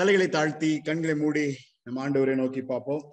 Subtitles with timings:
[0.00, 3.10] தலைகளை தாழ்த்தி கண்களை மூடி நம்ம ஆண்டவரை நோக்கி பார்ப்போம்.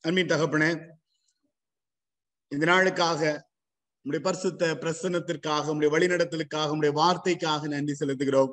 [0.00, 0.96] அன்பின் தகப்பனே
[2.48, 3.42] இந்த நாளுக்காக
[4.02, 8.52] உங்களுடைய பரிசுத்த பிரசன்னத்திற்காக உடைய வழிநடத்தலுக்காக உடைய வார்த்தைக்காக நன்றி செலுத்துகிறோம்.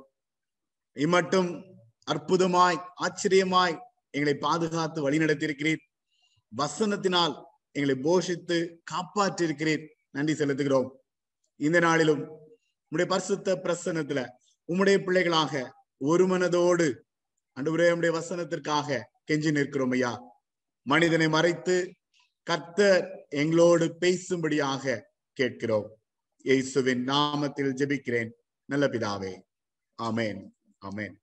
[0.94, 1.78] இம்மட்டும்
[2.12, 3.78] அற்புதமாய் ஆச்சரியமாய்
[4.10, 5.84] எங்களை பாதுகாத்து வழிநடத்தியிருக்கிறீர்.
[6.58, 9.88] வசனத்தினால் எங்களை போஷித்து காப்பாற்றியிருக்கிறீர்.
[10.12, 10.90] நன்றி செலுத்துகிறோம்.
[11.56, 12.24] இந்த நாளிலும்
[12.88, 14.28] உங்களுடைய பரிசுத்த பிரசன்னத்துல
[14.68, 16.94] உம்முடைய பிள்ளைகளாக ஒரு மனதோடு
[17.58, 19.02] அன்றுவரே உடைய வசனத்திற்காக
[19.32, 20.22] கெஞ்சி நிற்கிறோம் ஐயா.
[20.82, 21.94] மனிதனை மறைத்து
[22.44, 25.02] கர்த்தர் எங்களோடு பேசும்படியாக
[25.34, 26.00] கேட்கிறோம்.
[26.38, 28.30] இயேசுவின் நாமத்தில் ஜெபிக்கிறேன்.
[28.66, 29.42] நல்ல பிதாவே.
[30.04, 30.42] ஆமேன்.
[30.86, 31.14] ஆமேன்.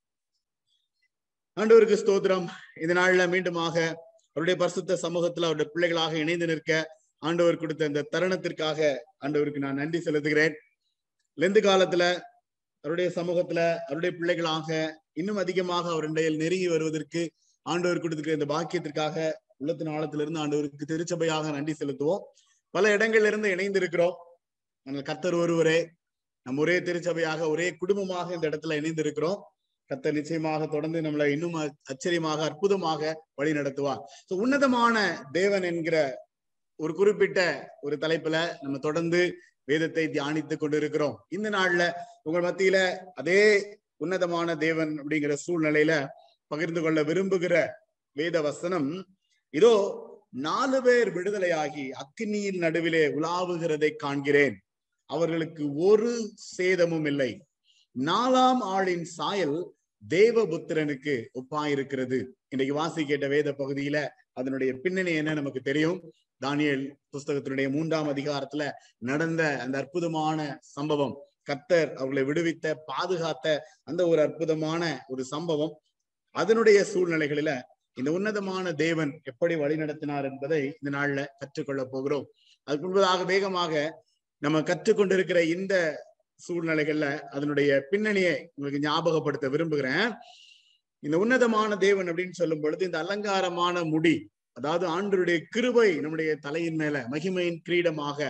[1.61, 2.49] ஆண்டவருக்கு ஸ்தோத்திரம்.
[2.81, 3.95] இந்த நாள்ல மீண்டுமாக
[4.29, 10.55] அவருடைய பரிசுத்த சமூகத்துல அவருடைய பிள்ளைகளாக இணைந்து நிற்க ஆண்டவர் கொடுத்த இந்த தருணத்திற்காக ஆண்டவருக்கு நான் நன்றி செலுத்துகிறேன்.
[11.37, 12.21] லெந்து காலத்துல
[12.85, 14.69] அவருடைய சமூகத்துல அவருடைய பிள்ளைகளாக
[15.21, 17.23] இன்னும் அதிகமாக அவருடைய நெருங்கி வருவதற்கு
[17.67, 19.17] ஆண்டவர் கொடுத்துக்கிற இந்த பாக்கியத்திற்காக
[19.61, 22.23] உள்ளத்தின் ஆழத்திலிருந்து ஆண்டவருக்கு திருச்சபையாக நன்றி செலுத்துவோம்.
[22.75, 24.17] பல இடங்கள்ல இருந்து இணைந்து இருக்கிறோம்
[24.87, 25.79] ஆனால் கத்தர் ஒருவரே
[26.47, 29.39] நம்ம ஒரே திருச்சபையாக ஒரே குடும்பமாக இந்த இடத்துல இணைந்திருக்கிறோம்.
[29.91, 31.57] கத்தர் நிச்சயமாக தொடர்ந்து நம்மளை இன்னும்
[31.91, 33.03] ஆச்சரியமாக அற்புதமாக
[33.35, 34.01] வழி நடத்துவார்.
[34.29, 34.97] ஸோ உன்னதமான
[35.39, 35.97] தேவன் என்கிற
[36.81, 37.41] ஒரு குறிப்பிட்ட
[37.87, 39.21] ஒரு தலைப்புல நம்ம தொடர்ந்து
[39.69, 41.17] வேதத்தை தியானித்துக் கொண்டிருக்கிறோம்.
[41.37, 41.83] இந்த நாள்ல
[42.27, 42.79] உங்கள் மத்தியில
[43.15, 43.43] அதே
[44.03, 45.93] உன்னதமான தேவன் அப்படிங்கிற சூழ்நிலையில
[46.51, 47.55] பகிர்ந்து கொள்ள விரும்புகிற
[48.17, 48.91] வேத வசனம்
[49.55, 49.75] இதோ
[50.47, 54.57] நாலு பேர் விடுதலையாகி அக்னியின் நடுவிலே உலாவுகிறதை காண்கிறேன்.
[55.11, 57.31] அவர்களுக்கு ஒரு சேதமும் இல்லை.
[57.97, 59.59] நாலாம் ஆளின் சாயல்
[60.03, 62.19] தேவபுத்திரனுக்கு ஒப்பாயிருக்கிறது.
[62.53, 63.99] இன்றைக்கு வாசி கேட்ட வேத பகுதியில
[64.41, 65.99] அதனுடைய பின்னணி என்ன நமக்கு தெரியும்?
[66.41, 68.65] தானியல் புஸ்தகத்தினுடைய மூன்றாம் அதிகாரத்துல
[69.11, 70.39] நடந்த அந்த அற்புதமான
[70.75, 71.15] சம்பவம்.
[71.49, 73.47] கத்தர் அவர்களை விடுவித்த பாதுகாத்த
[73.91, 75.75] அந்த ஒரு அற்புதமான ஒரு சம்பவம்.
[76.35, 77.53] அதனுடைய சூழ்நிலைகளில
[77.95, 82.27] இந்த உன்னதமான தேவன் எப்படி வழி நடத்தினார் என்பதை இந்த நாள்ல கற்றுக்கொள்ள போகிறோம்.
[82.69, 83.73] அதுக்கு முன்பதாக வேகமாக
[84.43, 85.75] நம்ம கற்றுக்கொண்டிருக்கிற இந்த
[86.41, 87.07] சூழ்நிலைகள்ல
[87.37, 90.11] அதனுடைய பின்னணியை உங்களுக்கு ஞாபகப்படுத்த விரும்புகிறேன்.
[91.03, 94.17] இந்த உன்னதமான தேவன் அப்படின்னு சொல்லும் பொழுது இந்த அலங்காரமான முடி
[94.57, 98.21] அதாவது ஆண்டருடைய கிருபை நம்முடைய தலையின் மேல மகிமையின் கிரீடமாக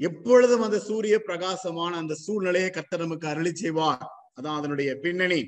[0.00, 4.02] எப்பொழுதும் அந்த சூரிய பிரகாசமான அந்த சூழ்நிலையை கர்த்தர் நமக்கு அருளி செய்வார்.
[4.38, 5.40] அதான் அதனுடைய பின்னணி.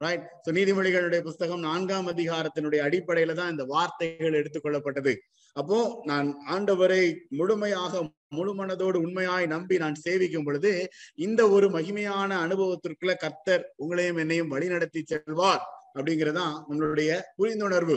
[0.00, 5.12] ரைட் சோ நீதிமொழிகளுடைய புஸ்தகம் நான்காம் அதிகாரத்தினுடைய அடிப்படையில தான் இந்த வார்த்தைகள் எடுத்துக்கொள்ளப்பட்டது
[5.56, 8.02] அப்போ நான் ஆண்டவரை முழுமையாக
[8.36, 10.70] முழு மனதோடு உண்மையாய் நம்பி நான் சேவிக்கும் பொழுது
[11.14, 15.62] இந்த ஒரு மகிமையான அனுபவத்திற்குள்ள கர்த்தர் உங்களையும் என்னையும் வழிநடத்தி செல்வார்
[15.96, 17.96] அப்படிங்கிறதான் நம்மளுடைய புரிந்துணர்வு.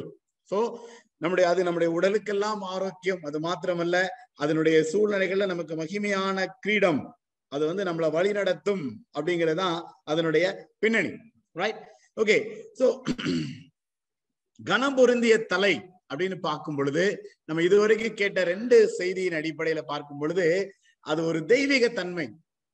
[0.51, 0.59] சோ
[1.17, 3.21] நம்முடைய அது நம்முடைய உடலுக்கெல்லாம் ஆரோக்கியம்.
[3.23, 3.97] அது மாத்திரமல்ல
[4.33, 7.01] அதனுடைய சூழ்நிலைகள்ல நமக்கு மகிமையான கிரீடம்.
[7.47, 8.83] அது வந்து நம்மளை வழி நடத்தும்
[10.09, 10.45] அதனுடைய
[10.79, 11.11] பின்னணி.
[11.55, 11.81] ரைட்
[12.17, 12.37] ஓகே
[12.79, 12.87] சோ
[14.59, 15.73] கனம் பொருந்திய தலை
[16.11, 17.03] அப்படின்னு பார்க்கும் பொழுது
[17.45, 20.45] நம்ம இதுவரைக்கும் கேட்ட ரெண்டு செய்தியின் அடிப்படையில பார்க்கும் பொழுது
[21.05, 22.27] அது ஒரு தெய்வீக தன்மை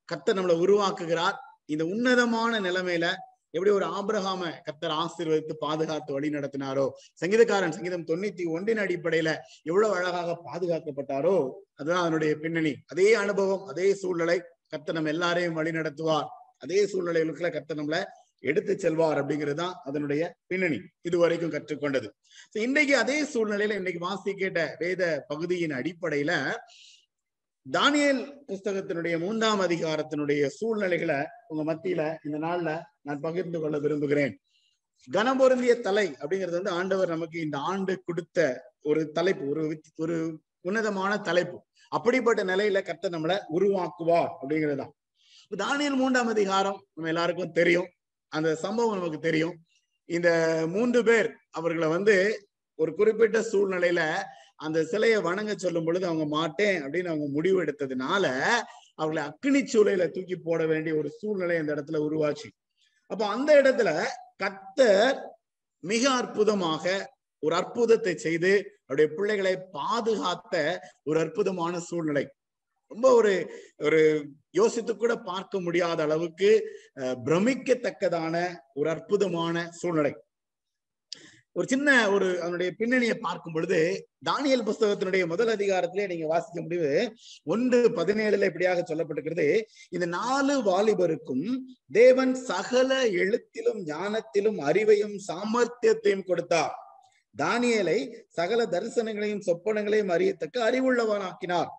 [0.09, 1.37] கத்தர் நம்மளை உருவாக்குகிறார்.
[1.65, 3.07] இந்த உன்னதமான நிலைமையில
[3.51, 6.85] எப்படி ஒரு ஆபிரகாம கத்தர் ஆசீர்வதித்து பாதுகாத்து வழி நடத்தினாரோ
[7.21, 9.29] சங்கீதக்காரன் சங்கீதம் தொண்ணூத்தி ஒன்றின் அடிப்படையில
[9.63, 11.35] எவ்வளவு அழகாக பாதுகாக்கப்பட்டாரோ
[11.75, 12.73] அதுதான் அதனுடைய பின்னணி.
[12.85, 14.37] அதே அனுபவம் அதே சூழ்நிலை
[14.73, 16.27] கத்த நம்ம எல்லாரையும் வழி நடத்துவார்
[16.57, 17.97] அதே சூழ்நிலைகளுக்குள்ள கத்த நம்மள
[18.39, 22.09] எடுத்து செல்வார் அப்படிங்கிறது தான் அதனுடைய பின்னணி இதுவரைக்கும் கற்றுக்கொண்டது.
[22.53, 26.53] இன்னைக்கு அதே சூழ்நிலையில இன்னைக்கு வாசி கேட்ட வேத பகுதியின் அடிப்படையில
[27.65, 31.15] தானியல் புஸ்தகத்தினுடைய மூன்றாம் அதிகாரத்தினுடைய சூழ்நிலைகளை
[31.47, 34.39] உங்க மத்தியில இந்த நாள்ல நான் பகிர்ந்து கொள்ள விரும்புகிறேன்.
[35.11, 38.47] கனபொருந்திய தலை அப்படிங்கிறது வந்து ஆண்டவர் நமக்கு இந்த ஆண்டு கொடுத்த
[38.81, 41.57] ஒரு தலைப்பு ஒரு ஒரு உன்னதமான தலைப்பு.
[41.89, 44.93] அப்படிப்பட்ட நிலையில கத்த நம்மளை உருவாக்குவார் அப்படிங்கிறதுதான்
[45.57, 47.87] தானியல் மூன்றாம் அதிகாரம் நம்ம எல்லாருக்கும் தெரியும்.
[48.27, 49.55] அந்த சம்பவம் நமக்கு தெரியும்.
[50.05, 50.29] இந்த
[50.67, 52.15] மூன்று பேர் அவர்களை வந்து
[52.75, 54.01] ஒரு குறிப்பிட்ட சூழ்நிலையில
[54.55, 58.25] அந்த சிலையை வணங்க சொல்லும் பொழுது அவங்க மாட்டேன் அப்படின்னு அவங்க முடிவு எடுத்ததுனால
[58.95, 62.47] அவர்களை அக்னி சூளையில தூக்கி போட வேண்டிய ஒரு சூழ்நிலை அந்த இடத்துல உருவாச்சு.
[63.11, 63.89] அப்போ அந்த இடத்துல
[64.43, 65.17] கத்தர்
[65.83, 66.85] மிக அற்புதமாக
[67.43, 68.51] ஒரு அற்புதத்தை செய்து
[68.85, 70.55] அவருடைய பிள்ளைகளை பாதுகாத்த
[71.03, 72.25] ஒரு அற்புதமான சூழ்நிலை.
[72.91, 73.33] ரொம்ப ஒரு
[73.85, 74.01] ஒரு
[74.59, 76.49] யோசித்து கூட பார்க்க முடியாத அளவுக்கு
[77.25, 78.35] பிரமிக்கத்தக்கதான
[78.73, 80.13] ஒரு அற்புதமான சூழ்நிலை.
[81.57, 83.79] ஒரு சின்ன ஒரு அதனுடைய பின்னணியை பார்க்கும் பொழுது
[84.25, 86.91] தானியல் புஸ்தகத்தினுடைய முதல் அதிகாரத்திலே நீங்க வாசிக்க முடிவு
[87.43, 89.47] ஒன்று பதினேழுல இப்படியாக சொல்லப்பட்டிருக்கிறது.
[89.89, 91.47] இந்த நாலு வாலிபருக்கும்
[91.91, 92.91] தேவன் சகல
[93.21, 96.75] எழுத்திலும் ஞானத்திலும் அறிவையும் சாமர்த்தியத்தையும் கொடுத்தார்.
[97.35, 97.99] தானியலை
[98.37, 101.71] சகல தரிசனங்களையும் சொப்பனங்களையும் அறியத்தக்க அறிவுள்ளவனாக்கினார்.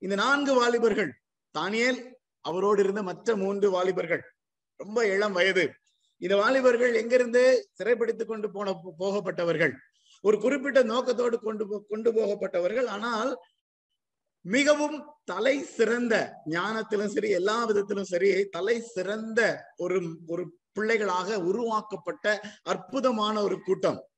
[0.00, 1.20] இந்த நான்கு வாலிபர்கள்
[1.58, 4.22] தானியல் அவரோடு இருந்த மற்ற மூன்று வாலிபர்கள்
[4.76, 5.72] ரொம்ப இளம் வயது.
[6.16, 9.72] இந்த வாலிபர்கள் எங்கிருந்து சிறைப்பிடித்துக் கொண்டு போன போகப்பட்டவர்கள்?
[10.22, 12.86] ஒரு குறிப்பிட்ட நோக்கத்தோடு கொண்டு போ- கொண்டு போகப்பட்டவர்கள்.
[12.86, 13.38] ஆனால்
[14.40, 23.42] மிகவும் தலை சிறந்த ஞானத்திலும் சரி எல்லா விதத்திலும் சரி தலை சிறந்த ஒரு ஒரு பிள்ளைகளாக உருவாக்கப்பட்ட அற்புதமான
[23.42, 24.09] ஒரு கூட்டம்.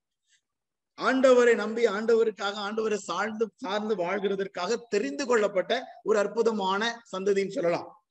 [0.98, 8.04] ஆண்டவரை நம்பி ஆண்டவருக்காக ஆண்டவரை சார்ந்து சார்ந்து வாழ்கிறதற்காக தெரிந்து கொள்ளப்பட்ட ஒரு அற்புதமான சந்ததின்னு சொல்லலாம்.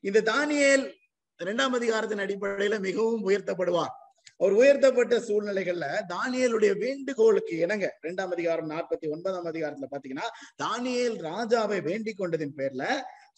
[0.00, 0.92] இந்த தானியல்
[1.38, 3.92] இரண்டாம் அதிகாரத்தின் அடிப்படையில மிகவும் உயர்த்தப்படுவார்.
[4.38, 10.28] அவர் உயர்த்தப்பட்ட சூழ்நிலைகள்ல தானியலுடைய வேண்டுகோளுக்கு இணங்க இரண்டாம் அதிகாரம் நாற்பத்தி ஒன்பதாம் அதிகாரத்துல பாத்தீங்கன்னா
[10.62, 12.84] தானியேல் ராஜாவை வேண்டிக் கொண்டதின் பேர்ல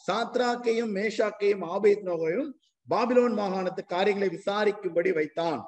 [0.06, 2.50] சாத்ராக்கையும் மேஷாக்கையும் ஆபேத் நோகையும்
[2.90, 5.60] பாபிலோன் மாகாணத்து காரியங்களை விசாரிக்கும்படி வைத்தான்.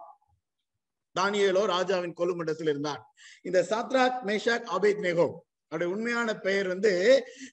[1.21, 3.03] தானியலோ ராஜாவின் கொலுமண்டத்தில் இருந்தான்.
[3.43, 5.29] இந்த சாத்ராக் மேஷாக் அபேத் நெகோ
[5.69, 6.91] அவருடைய உண்மையான பெயர் வந்து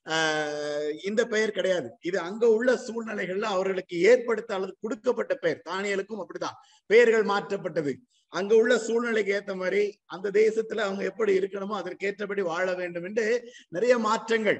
[0.09, 1.87] ஆஹ் இந்த பெயர் கிடையாது.
[2.01, 5.61] இது அங்க உள்ள சூழ்நிலைகள்ல அவர்களுக்கு ஏற்படுத்த அல்லது கொடுக்கப்பட்ட பெயர்.
[5.69, 7.93] தானியலுக்கும் அப்படிதான் பெயர்கள் மாற்றப்பட்டது.
[8.33, 13.25] அங்க உள்ள சூழ்நிலைக்கு ஏத்த மாதிரி அந்த தேசத்துல அவங்க எப்படி இருக்கணுமோ அதற்கேற்றபடி வாழ வேண்டும் என்று
[13.69, 14.59] நிறைய மாற்றங்கள்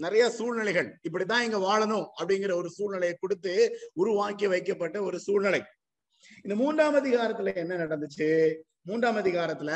[0.00, 0.88] நிறைய சூழ்நிலைகள்.
[1.08, 3.52] இப்படிதான் இங்க வாழணும் அப்படிங்கிற ஒரு சூழ்நிலையை கொடுத்து
[3.92, 5.60] உருவாக்கி வைக்கப்பட்ட ஒரு சூழ்நிலை.
[6.42, 8.54] இந்த மூன்றாம் அதிகாரத்துல என்ன நடந்துச்சு?
[8.82, 9.70] மூன்றாம் அதிகாரத்துல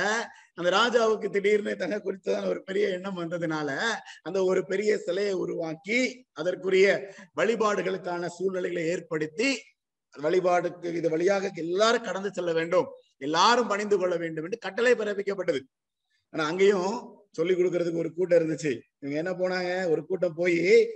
[0.55, 3.77] அந்த ராஜாவுக்கு திடீர்னு தங்க குறித்ததான ஒரு பெரிய எண்ணம் வந்ததுனால
[4.23, 9.63] அந்த ஒரு பெரிய சிலையை உருவாக்கி அதற்குரிய வழிபாடுகளுக்கான சூழ்நிலைகளை ஏற்படுத்தி
[10.23, 12.87] வழிபாடுக்கு இது வழியாக எல்லாரும் கடந்து செல்ல வேண்டும்.
[13.19, 15.61] எல்லாரும் பணிந்து கொள்ள வேண்டும் என்று கட்டளை பிறப்பிக்கப்பட்டது.
[16.31, 18.81] ஆனா அங்கேயும் சொல்லி கொடுக்கறதுக்கு ஒரு கூட்டம் இருந்துச்சு.
[18.99, 19.91] இவங்க என்ன போனாங்க?
[19.91, 20.89] ஒரு கூட்டம் போய்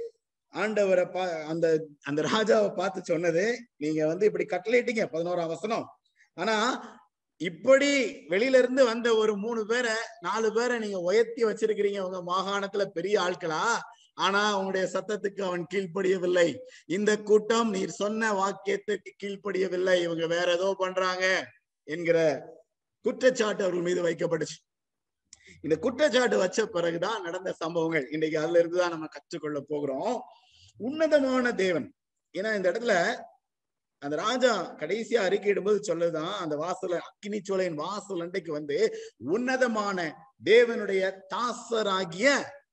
[0.53, 3.45] ஆண்டவரை பா அந்த அந்த ராஜாவை பார்த்து சொன்னது
[3.77, 5.87] நீங்க வந்து இப்படி கட்டளையிட்டீங்க பதினோராம் வசனம்.
[6.35, 6.57] ஆனா
[7.37, 7.91] இப்படி
[8.29, 13.79] வெளியில இருந்து வந்த ஒரு மூணு பேரை நாலு பேரை நீங்க உயர்த்தி வச்சிருக்கிறீங்க உங்க மாகாணத்துல பெரிய ஆட்களா?
[14.15, 16.49] ஆனா உங்களுடைய சத்தத்துக்கு அவன் கீழ்ப்படியவில்லை.
[16.87, 20.03] இந்த கூட்டம் நீர் சொன்ன வாக்கியத்துக்கு கீழ்ப்படியவில்லை.
[20.03, 21.53] இவங்க வேற ஏதோ பண்றாங்க
[21.85, 22.19] என்கிற
[23.01, 24.59] குற்றச்சாட்டு அவர்கள் மீது வைக்கப்பட்டுச்சு.
[25.63, 28.09] இந்த குற்றச்சாட்டு வச்ச பிறகுதான் நடந்த சம்பவங்கள்.
[28.11, 30.23] இன்னைக்கு அதுல இருந்துதான் நம்ம கற்றுக்கொள்ள போகிறோம்.
[30.88, 31.87] உன்னதமான தேவன்.
[32.34, 32.94] ஏன்னா இந்த இடத்துல
[34.02, 38.79] அந்த ராஜா கடைசியா அறிக்கையிடும்போது சொல்லுதான் அந்த வாசல அக்கினி சோலையின் வாசல் அண்டைக்கு வந்து
[39.17, 39.99] உன்னதமான
[40.44, 41.02] தேவனுடைய
[41.34, 42.29] தாசராகிய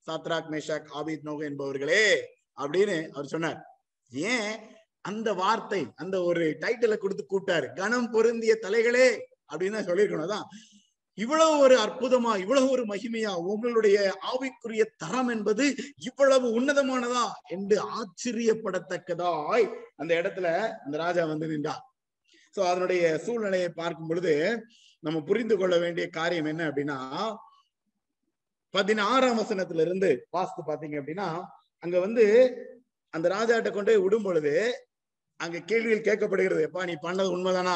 [0.06, 2.06] சாத்ராக் மேஷாக் ஆபித் நோக என்பவர்களே
[2.62, 3.60] அப்படின்னு அவர் சொன்னார்.
[4.12, 4.56] ஏன்?
[5.02, 9.08] அந்த வார்த்தை அந்த ஒரு டைட்டில கொடுத்து கூட்டாரு கணம் பொருந்திய தலைகளே
[9.54, 10.44] அப்படின்னு தான் சொல்லியிருக்கணும்.
[11.24, 13.98] இவ்வளவு ஒரு அற்புதமா இவ்வளவு ஒரு மகிமையா உங்களுடைய
[14.32, 15.66] ஆவிக்குரிய தரம் என்பது
[16.10, 19.66] இவ்வளவு உன்னதமானதா என்று ஆச்சரியப்படத்தக்கதாய்
[19.98, 20.48] அந்த இடத்துல
[20.86, 21.84] அந்த ராஜா வந்து நின்றார்.
[22.56, 24.34] சோ அதனுடைய சூழ்நிலையை பார்க்கும் பொழுது
[25.04, 26.98] நம்ம புரிந்து கொள்ள வேண்டிய காரியம் என்ன அப்படின்னா
[28.74, 31.28] பதினாறாம் வசனத்துல இருந்து வாஸ்து பாத்தீங்க அப்படின்னா
[31.84, 32.26] அங்க வந்து
[33.14, 34.54] அந்த ராஜாட்ட கொண்டு போய் விடும் பொழுது
[35.40, 36.66] அங்க கேள்விகள் கேட்கப்படுகிறது.
[36.68, 37.76] எப்பா நீ பண்ணது உண்மைதானா?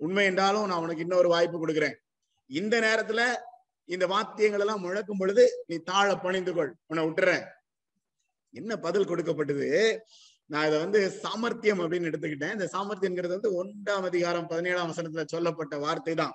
[0.00, 1.96] உண்மை என்றாலும் நான் உனக்கு இன்னொரு வாய்ப்பு கொடுக்குறேன்.
[2.50, 3.20] இந்த நேரத்துல
[3.88, 6.72] இந்த வாத்தியங்கள் எல்லாம் முழக்கும் பொழுது நீ தாழ பணிந்து கொள்.
[6.86, 7.44] உன்னை விட்டுறேன்.
[8.54, 9.68] என்ன பதில் கொடுக்கப்பட்டது?
[10.50, 12.54] நான் இதை வந்து சாமர்த்தியம் அப்படின்னு எடுத்துக்கிட்டேன்.
[12.56, 16.34] இந்த சாமர்த்தியம்ங்கிறது வந்து ஒன்றாம் அதிகாரம் பதினேழாம் வசனத்துல சொல்லப்பட்ட வார்த்தை தான்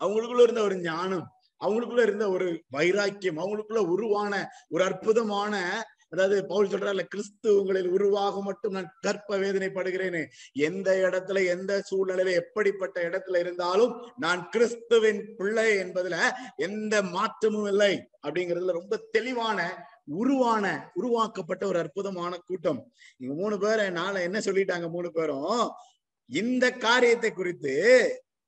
[0.00, 1.26] அவங்களுக்குள்ள இருந்த ஒரு ஞானம்
[1.60, 4.34] அவங்களுக்குள்ள இருந்த ஒரு வைராக்கியம் அவங்களுக்குள்ள உருவான
[4.68, 5.54] ஒரு அற்புதமான
[6.12, 10.22] அதாவது பவுல் சொல்றாருல கிறிஸ்து உங்களில் உருவாக மட்டும் நான் கற்ப வேதனைப்படுகிறேனே.
[10.52, 16.16] எந்த இடத்துல எந்த சூழ்நிலையில எப்படிப்பட்ட இடத்துல இருந்தாலும் நான் கிறிஸ்துவின் பிள்ளை என்பதுல
[16.56, 19.58] எந்த மாற்றமும் இல்லை அப்படிங்கிறதுல ரொம்ப தெளிவான
[20.04, 20.64] உருவான
[20.94, 22.80] உருவாக்கப்பட்ட ஒரு அற்புதமான கூட்டம்.
[23.16, 25.62] இங்க மூணு பேரை நாளை என்ன சொல்லிட்டாங்க மூணு பேரும்?
[26.30, 27.74] இந்த காரியத்தை குறித்து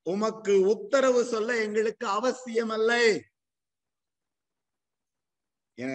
[0.07, 3.05] உமக்கு உத்தரவு சொல்ல எங்களுக்கு அவசியம் இல்லை
[5.79, 5.93] என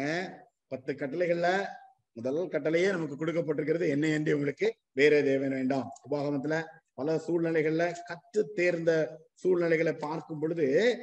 [0.67, 1.65] பத்து கட்டளைகள்ல
[2.13, 3.87] முதல் கட்டளையே நமக்கு கொடுக்கப்பட்டிருக்கிறது.
[3.87, 4.75] என்ன என்று உங்களுக்கு?
[4.91, 5.89] வேற தேவன் வேண்டாம்.
[6.09, 10.97] உபாகமத்துல பல சூழ்நிலைகள்ல கற்று தேர்ந்த சூழ்நிலைகளை பார்க்கும் பொழுது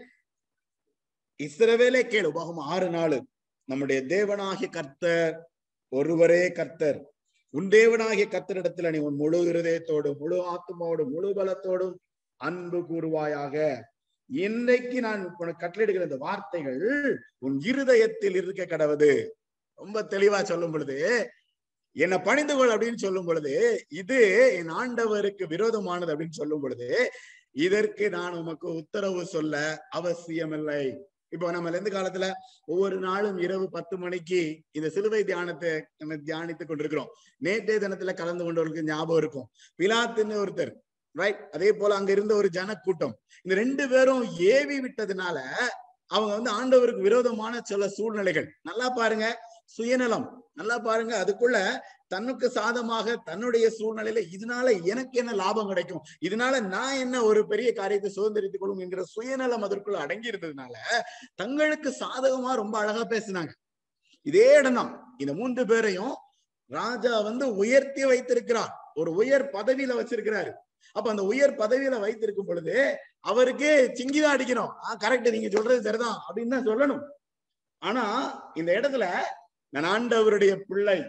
[1.43, 3.27] இஸ்ரவேலே கேளு உபாகம் ஆறு நாலு.
[3.65, 5.51] நம்முடைய தேவனாகிய கர்த்தர்
[5.89, 7.13] ஒருவரே கர்த்தர்.
[7.51, 11.95] உன் தேவனாகிய கர்த்தரிடத்துல நீ உன் முழு இருதயத்தோடும் முழு ஆத்மாவோடும் முழு பலத்தோடும்
[12.37, 13.81] அன்பு கூறுவாயாக.
[14.27, 19.29] இன்றைக்கு நான் உனக்கு கட்டளையிடுகிற இந்த வார்த்தைகள் உன் இருதயத்தில் இருக்க கடவுது.
[19.75, 20.99] ரொம்ப தெளிவா சொல்லும் பொழுது
[21.97, 23.53] என்னை பணிந்து கொள் அப்படின்னு சொல்லும் பொழுது
[23.89, 24.19] இது
[24.59, 26.89] என் ஆண்டவருக்கு விரோதமானது அப்படின்னு சொல்லும் பொழுது
[27.67, 30.85] இதற்கு நான் உமக்கு உத்தரவு சொல்ல அவசியமில்லை.
[31.29, 32.27] இப்போ நம்ம எந்த காலத்துல
[32.65, 34.41] ஒவ்வொரு நாளும் இரவு பத்து மணிக்கு
[34.71, 37.11] இந்த சிலுவை தியானத்தை நம்ம தியானித்துக் கொண்டிருக்கிறோம்.
[37.39, 39.49] நேற்றைய தினத்துல கலந்து கொண்டவர்களுக்கு ஞாபகம் இருக்கும்.
[39.79, 40.73] பிலாத்துன்னு ஒருத்தர்
[41.13, 43.15] ரைட் அதே போல அங்க இருந்த ஒரு ஜனக்கூட்டம்.
[43.43, 45.39] இந்த ரெண்டு பேரும் ஏவி விட்டதுனால
[46.07, 48.49] அவங்க வந்து ஆண்டவருக்கு விரோதமான சில சூழ்நிலைகள்.
[48.63, 49.27] நல்லா பாருங்க.
[49.65, 50.47] சுயநலம்.
[50.55, 56.03] நல்லா பாருங்க அதுக்குள்ள தன்னுக்கு சாதமாக தன்னுடைய சூழ்நிலையில இதனால எனக்கு என்ன லாபம் கிடைக்கும்?
[56.21, 60.73] இதனால நான் என்ன ஒரு பெரிய காரியத்தை சுதந்திரித்துக் கொள்ளும் என்கிற சுயநலம் அதற்குள்ள அடங்கி இருந்ததுனால
[61.35, 63.51] தங்களுக்கு சாதகமா ரொம்ப அழகா பேசினாங்க.
[64.23, 65.15] இதே இடம்தான்.
[65.19, 66.15] இந்த மூன்று பேரையும்
[66.67, 68.93] ராஜா வந்து உயர்த்தி வைத்திருக்கிறார்.
[68.95, 70.53] ஒரு உயர் பதவியில வச்சிருக்கிறாரு.
[70.93, 74.73] அப்ப அந்த உயர் பதவியில வைத்திருக்கும் பொழுது அவருக்கு சிங்கிதான் அடிக்கணும்.
[74.83, 77.01] ஆஹ் கரெக்ட் நீங்க சொல்றது சரிதான் அப்படின்னு தான் சொல்லணும்.
[77.79, 78.05] ஆனா
[78.55, 79.15] இந்த இடத்துல
[79.75, 81.03] நான் ஆண்டவருடைய பிள்ளை.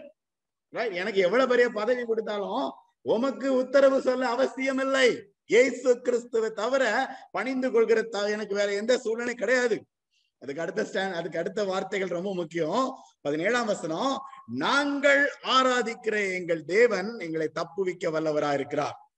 [0.70, 8.02] எனக்கு எவ்வளவு பெரிய பதவி கொடுத்தாலும் உமக்கு உத்தரவு சொல்ல அவசியம் இல்லை இயேசு கிறிஸ்துவை தவிர பணிந்து கொள்கிற
[8.02, 9.86] த- எனக்கு வேற எந்த சூழ்நிலை கிடையாது.
[10.38, 12.96] அதுக்கு அடுத்த ஸ்டாண்ட் அதுக்கு அடுத்த வார்த்தைகள் ரொம்ப முக்கியம்.
[13.20, 14.20] பதினேழாம் வசனம்
[14.54, 19.12] நாங்கள் ஆராதிக்கிற எங்கள் தேவன் எங்களை தப்புவிக்க வல்லவரா இருக்கிறார்.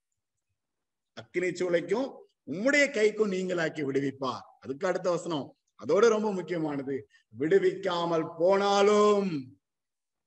[1.21, 2.12] அக்னி சூளைக்கும்
[2.47, 4.40] உம்முடைய கைக்கும் நீங்களாக்கி விடுவிப்பார்.
[4.61, 7.08] அதுக்கு அடுத்த வசனம் அதோட ரொம்ப முக்கியமானது
[7.38, 9.58] விடுவிக்காமல் போனாலும்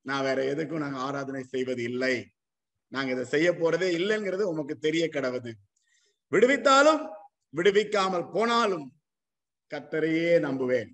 [0.01, 2.29] நான் வேற எதுக்கும் நாங்க ஆராதனை செய்வது இல்லை.
[2.87, 5.51] நாங்க இதை செய்ய போறதே இல்லைங்கிறது உமக்கு தெரிய கடவுது.
[6.31, 7.07] விடுவித்தாலும்
[7.55, 8.91] விடுவிக்காமல் போனாலும்
[9.73, 10.89] கத்தரையே நம்புவேன்.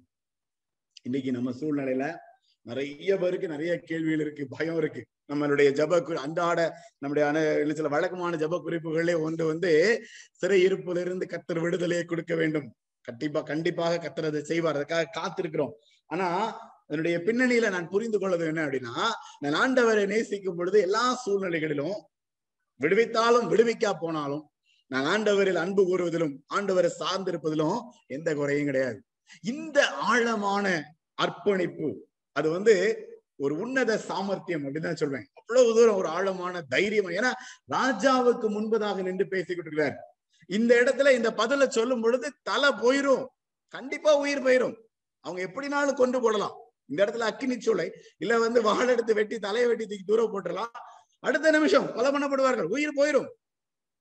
[1.04, 2.18] இன்னைக்கு நம்ம சூழ்நிலையில
[2.62, 5.06] நிறைய பேருக்கு நிறைய கேள்விகள் இருக்கு பயம் இருக்கு.
[5.34, 11.60] நம்மளுடைய ஜப குறி அன்றாட நம்முடைய அன- சில வழக்கமான ஜப குறிப்புகளே ஒன்று வந்து சிறை இருப்பிலிருந்து கத்தர்
[11.60, 12.76] விடுதலையை கொடுக்க வேண்டும்.
[13.08, 14.78] கண்டிப்பா கண்டிப்பாக கத்தர் அதை செய்வார்.
[14.80, 15.74] அதுக்காக காத்திருக்கிறோம்.
[16.10, 16.28] ஆனா
[16.88, 18.94] அதனுடைய பின்னணியில நான் புரிந்து கொள்வது என்ன அப்படின்னா
[19.40, 21.98] நான் ஆண்டவரை நேசிக்கும் பொழுது எல்லா சூழ்நிலைகளிலும்
[22.80, 24.44] விடுவித்தாலும் விடுவிக்கா போனாலும்
[24.92, 29.00] நான் ஆண்டவரில் அன்பு கூறுவதிலும் ஆண்டவரை சார்ந்திருப்பதிலும் எந்த குறையும் கிடையாது.
[29.44, 29.78] இந்த
[30.12, 30.66] ஆழமான
[31.14, 31.90] அர்ப்பணிப்பு
[32.32, 32.76] அது வந்து
[33.36, 35.26] ஒரு உன்னத சாமர்த்தியம் அப்படின்னு தான் சொல்வேன்.
[35.34, 37.10] அவ்வளவு தூரம் ஒரு ஆழமான தைரியம்.
[37.10, 37.32] ஏன்னா
[37.72, 39.98] ராஜாவுக்கு முன்பதாக நின்று பேசிக்கிட்டு இருக்கிறார்.
[40.48, 43.26] இந்த இடத்துல இந்த பதில சொல்லும் பொழுது தலை போயிரும்.
[43.68, 44.76] கண்டிப்பா உயிர் போயிரும்.
[45.20, 46.58] அவங்க எப்படினாலும் கொண்டு போடலாம்.
[46.86, 50.78] இந்த இடத்துல அக்கினி சூளை இல்ல வந்து வாழை எடுத்து வெட்டி தலையை வெட்டி தூக்கி தூரம் போட்டுடலாம்.
[51.20, 52.62] அடுத்த நிமிஷம் கொலை பண்ணப்படுவார்கள்.
[52.62, 53.28] உயிர் போயிரும்.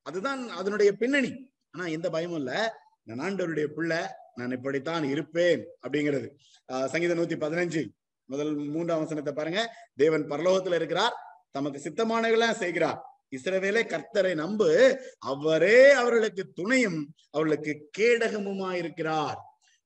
[0.02, 1.52] அதுதான் அதனுடைய பின்னணி.
[1.70, 2.78] ஆனா எந்த பயமும் இல்ல.
[3.02, 3.98] நான் ஆண்டவருடைய பிள்ளை
[4.34, 6.28] நான் இப்படித்தான் இருப்பேன் அப்படிங்கிறது.
[6.72, 7.88] ஆஹ் சங்கீதம் நூத்தி பதினஞ்சு.
[8.24, 9.76] முதல் மூன்றாம் வசனத்தை பாருங்க.
[9.96, 11.16] தேவன் பரலோகத்துல இருக்கிறார்.
[11.50, 13.15] தமக்கு சித்தமானவர்களா செய்கிறார்.
[13.30, 19.38] இஸ்ரவேலே கர்த்தரை நம்பு அவரே அவர்களுக்கு துணையும் அவர்களுக்கு கேடகமுமா இருக்கிறார்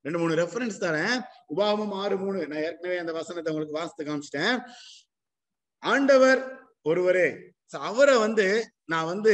[0.03, 1.21] ரெண்டு மூணு ரெஃபரன்ஸ் தரேன்.
[1.57, 2.47] உபாவம் ஆறு மூணு.
[2.47, 4.61] நான் ஏற்கனவே அந்த வசனத்தை உங்களுக்கு வாசித்து காமிச்சிட்டேன்.
[5.79, 6.41] ஆண்டவர்
[6.83, 7.29] ஒருவரே.
[7.67, 8.47] அவரை வந்து
[8.85, 9.33] நான் வந்து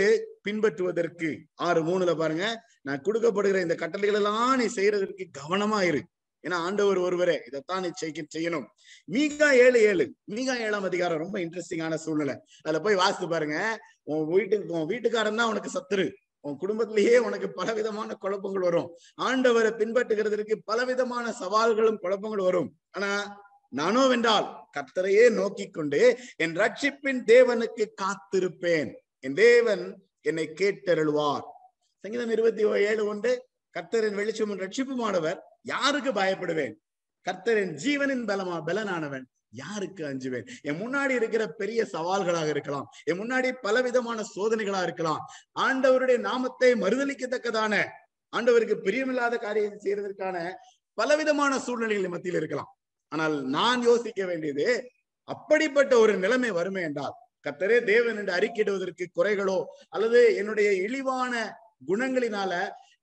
[0.48, 2.62] பின்பற்றுவதற்கு ஆறு மூணுல பாருங்க.
[2.82, 6.02] நான் கொடுக்கப்படுகிற இந்த கட்டளைகள் எல்லாம் நீ செய்யறதற்கு கவனமா இரு.
[6.48, 8.66] ஏன்னா ஆண்டவர் ஒருவரே இதைத்தான் நீ செய்ய செய்யணும்.
[9.12, 10.14] மீகா ஏழு ஏழு.
[10.30, 12.34] மீகா ஏழாம் அதிகாரம் ரொம்ப இன்ட்ரெஸ்டிங்கான சூழ்நிலை.
[12.62, 13.78] அதுல போய் வாசித்து பாருங்க.
[14.02, 16.12] உன் வீட்டுக்கு உன் வீட்டுக்காரன் தான் உனக்கு சத்துரு.
[16.40, 18.96] உன் குடும்பத்திலேயே உனக்கு பலவிதமான குழப்பங்கள் வரும்.
[19.22, 22.78] ஆண்டவரை பின்பற்றுகிறதற்கு பலவிதமான சவால்களும் குழப்பங்களும் வரும்.
[22.90, 28.92] ஆனா நானோ வென்றால் கர்த்தரையே நோக்கி கொண்டு என் ரட்சிப்பின் தேவனுக்கு காத்திருப்பேன்.
[29.20, 31.44] என் தேவன் என்னை கேட்டருள்வார்.
[31.98, 33.32] சங்கீதம் இருபத்தி ஏழு ஒன்று.
[33.76, 35.38] கர்த்தரின் வெளிச்சமும் ரட்சிப்புமானவர்.
[35.72, 36.74] யாருக்கு பயப்படுவேன்?
[37.26, 39.24] கர்த்தரின் ஜீவனின் பலமா பலனானவன்
[39.62, 40.46] யாருக்கு அஞ்சுவேன்?
[40.68, 42.86] என் முன்னாடி இருக்கிற பெரிய சவால்களாக இருக்கலாம்.
[43.04, 45.20] என் முன்னாடி பலவிதமான சோதனைகளா இருக்கலாம்.
[45.66, 47.74] ஆண்டவருடைய நாமத்தை மறுதளிக்கத்தக்கதான
[48.32, 50.36] ஆண்டவருக்கு பிரியமில்லாத காரியத்தை செய்யறதற்கான
[50.98, 52.70] பலவிதமான சூழ்நிலைகள் மத்தியில் இருக்கலாம்.
[53.12, 54.66] ஆனால் நான் யோசிக்க வேண்டியது
[55.28, 57.14] அப்படிப்பட்ட ஒரு நிலைமை வருமே என்றால்
[57.46, 61.32] கர்த்தரே தேவன் என்று அறிக்கிடுவதற்கு குறைகளோ அல்லது என்னுடைய இழிவான
[61.88, 62.52] குணங்களினால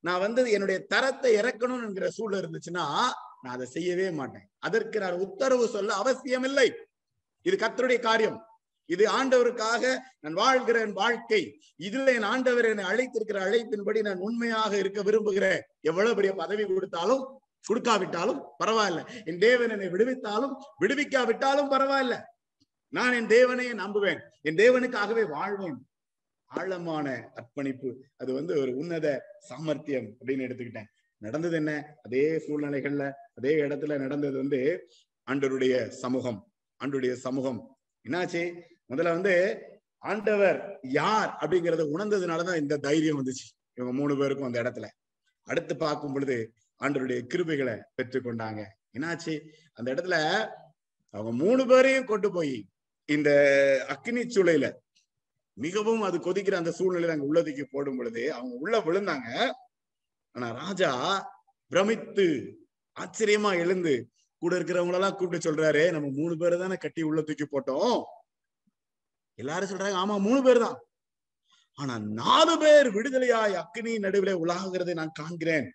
[0.06, 2.86] நான் வந்து என்னுடைய தரத்தை இறக்கணும் என்கிற சூழல் இருந்துச்சுன்னா
[3.44, 4.48] நான் அதை செய்யவே மாட்டேன்.
[4.60, 6.68] அதற்கு நான் உத்தரவு சொல்ல அவசியம் இல்லை
[7.42, 8.40] இது கத்தருடைய காரியம்.
[8.90, 9.84] இது ஆண்டவருக்காக
[10.20, 11.42] நான் வாழ்கிற என் வாழ்க்கை.
[11.88, 15.62] இதுல என் ஆண்டவர் என்னை அழைத்திருக்கிற அழைப்பின்படி நான் உண்மையாக இருக்க விரும்புகிறேன்.
[15.82, 17.24] எவ்வளவு பெரிய பதவி கொடுத்தாலும்
[17.70, 19.02] கொடுக்காவிட்டாலும் பரவாயில்ல.
[19.26, 22.16] என் தேவன் என்னை விடுவித்தாலும் விடுவிக்காவிட்டாலும் பரவாயில்ல.
[22.94, 24.20] நான் என் தேவனையே நம்புவேன்.
[24.42, 25.78] என் தேவனுக்காகவே வாழ்வேன்.
[26.54, 27.96] ஆழமான அர்ப்பணிப்பு.
[28.18, 30.86] அது வந்து ஒரு உன்னத சாமர்த்தியம் அப்படின்னு எடுத்துக்கிட்டேன்.
[31.18, 31.96] நடந்தது என்ன?
[32.04, 34.88] அதே சூழ்நிலைகள்ல அதே இடத்துல நடந்தது வந்து
[35.32, 36.52] ஆண்டருடைய சமூகம்.
[36.86, 37.78] ஆண்டுடைய சமூகம்.
[38.10, 38.62] என்னாச்சு?
[38.90, 39.62] முதல்ல வந்து
[39.98, 43.62] ஆண்டவர் யார் அப்படிங்கறத உணர்ந்ததுனாலதான் இந்த தைரியம் வந்துச்சு.
[43.74, 44.88] இவங்க மூணு பேருக்கும் அந்த இடத்துல.
[45.44, 48.66] அடுத்து பார்க்கும் பொழுது ஆண்டவருடைய கிருபைகளை பெற்றுக்கொண்டாங்க
[48.98, 49.50] என்னாச்சு?
[49.74, 50.48] அந்த இடத்துல
[51.10, 52.66] அவங்க மூணு பேரையும் கொண்டு போய்
[53.06, 53.30] இந்த
[53.88, 54.82] அக்னி சூளையில
[55.54, 59.52] மிகவும் அது கொதிக்கிற அந்த சூழ்நிலையில அங்க உள்ளதுக்கு போடும் பொழுது அவங்க உள்ள விழுந்தாங்க.
[60.32, 60.92] ஆனா ராஜா
[61.68, 62.26] பிரமித்து
[62.98, 68.04] ஆச்சரியமா எழுந்து கூட இருக்கிறவங்களெல்லாம் கூப்பிட்டு சொல்றாரு நம்ம மூணு பேரை தானே கட்டி உள்ள தூக்கி போட்டோம்.
[69.36, 70.80] எல்லாரும் சொல்றாங்க ஆமா மூணு பேர் தான்.
[71.74, 75.70] ஆனா நாலு பேர் விடுதலையாய் அக்னி நடுவில் உலாகிறதை நான் காண்கிறேன்.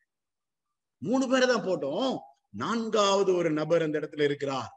[0.98, 2.18] மூணு பேரை தான் போட்டோம்.
[2.48, 4.70] நான்காவது ஒரு நபர் அந்த இடத்துல இருக்கிறார்.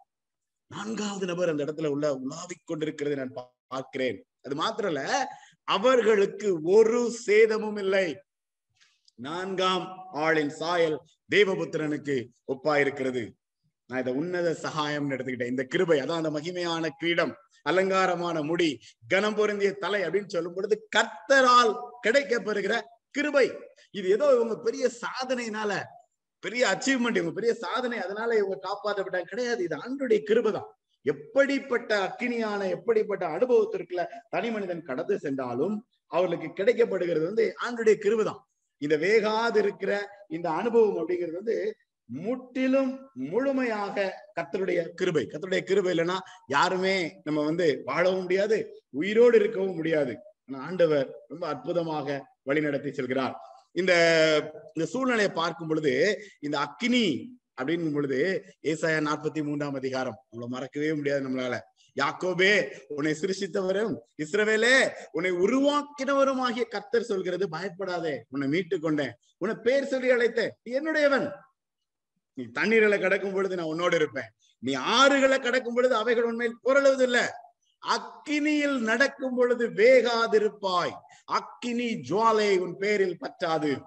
[0.67, 3.35] நான்காவது நபர் அந்த இடத்துல உள்ள உலாவிக் கொண்டிருக்கிறதை நான்
[3.67, 4.25] பார்க்கிறேன்.
[4.45, 5.01] அது மாத்திரல்ல
[5.67, 8.07] அவர்களுக்கு ஒரு சேதமும் இல்லை.
[9.19, 9.85] நான்காம்
[10.23, 10.97] ஆளின் சாயல்
[11.29, 12.15] தேவபுத்திரனுக்கு
[12.53, 13.23] ஒப்பா இருக்கிறது
[13.89, 15.53] நான் இதை உன்னத சகாயம் எடுத்துக்கிட்டேன்.
[15.53, 17.33] இந்த கிருபை அதான் அந்த மகிமையான கிரீடம்
[17.65, 18.69] அலங்காரமான முடி
[19.11, 21.73] கனம் பொருந்திய தலை அப்படின்னு சொல்லும் பொழுது கத்தரால்
[22.05, 22.75] கிடைக்கப்பெறுகிற
[23.15, 23.47] கிருபை.
[23.97, 25.71] இது ஏதோ இவங்க பெரிய சாதனைனால
[26.43, 29.29] பெரிய அச்சீவ்மெண்ட் இவங்க பெரிய சாதனை அதனால இவங்க காப்பாற்றப்பட்டாங்க.
[29.33, 30.69] கிடையாது இது ஆண்டுடைய கிருபை தான்.
[31.05, 35.75] எப்படிப்பட்ட அக்கினியான எப்படிப்பட்ட அனுபவத்திற்குள்ள தனி மனிதன் கடந்து சென்றாலும்
[36.07, 38.41] அவர்களுக்கு கிடைக்கப்படுகிறது வந்து ஆண்டுடைய கிருவுதான்
[38.77, 39.93] இந்த வேகாது இருக்கிற
[40.27, 41.75] இந்த அனுபவம் அப்படிங்கிறது வந்து
[42.09, 43.97] முற்றிலும் முழுமையாக
[44.39, 45.23] கத்தருடைய கிருபை.
[45.25, 46.17] கத்தருடைய கிருபை இல்லைன்னா
[46.47, 48.57] யாருமே நம்ம வந்து வாழவும் முடியாது
[48.89, 50.13] உயிரோடு இருக்கவும் முடியாது.
[50.67, 52.07] ஆண்டவர் ரொம்ப அற்புதமாக
[52.45, 53.35] வழிநடத்தி செல்கிறார்.
[53.71, 53.93] இந்த
[54.73, 55.93] இந்த சூழ்நிலையை பார்க்கும் பொழுது
[56.39, 57.05] இந்த அக்கினி
[57.61, 60.23] அப்படின்னும் பொழுது ஏசாயா நாற்பத்தி மூன்றாம் அதிகாரம்.
[60.23, 61.59] அவ்வளவு மறக்கவே முடியாது நம்மளால.
[61.99, 69.15] யாக்கோபே உன்னை சிருஷித்தவரும் இஸ்ரவேலே உன்னை உருவாக்கினவரும் ஆகிய கர்த்தர் சொல்கிறது பயப்படாதே உன்னை மீட்டு கொண்டேன்.
[69.37, 70.49] உன்னை பேர் சொல்லி அழைத்தேன்.
[70.69, 71.31] என்னுடையவன்.
[72.33, 74.31] நீ தண்ணீர்களை கடக்கும் பொழுது நான் உன்னோடு இருப்பேன்.
[74.59, 77.25] நீ ஆறுகளை கடக்கும் பொழுது அவைகள் உண்மையில் புரளுவதில்லை.
[77.87, 80.91] அக்கினியில் நடக்கும் பொழுது வேகாதிருப்பாய்.
[81.25, 83.81] அக்கினி ஜுவாலை உன் பேரில் பற்றாது.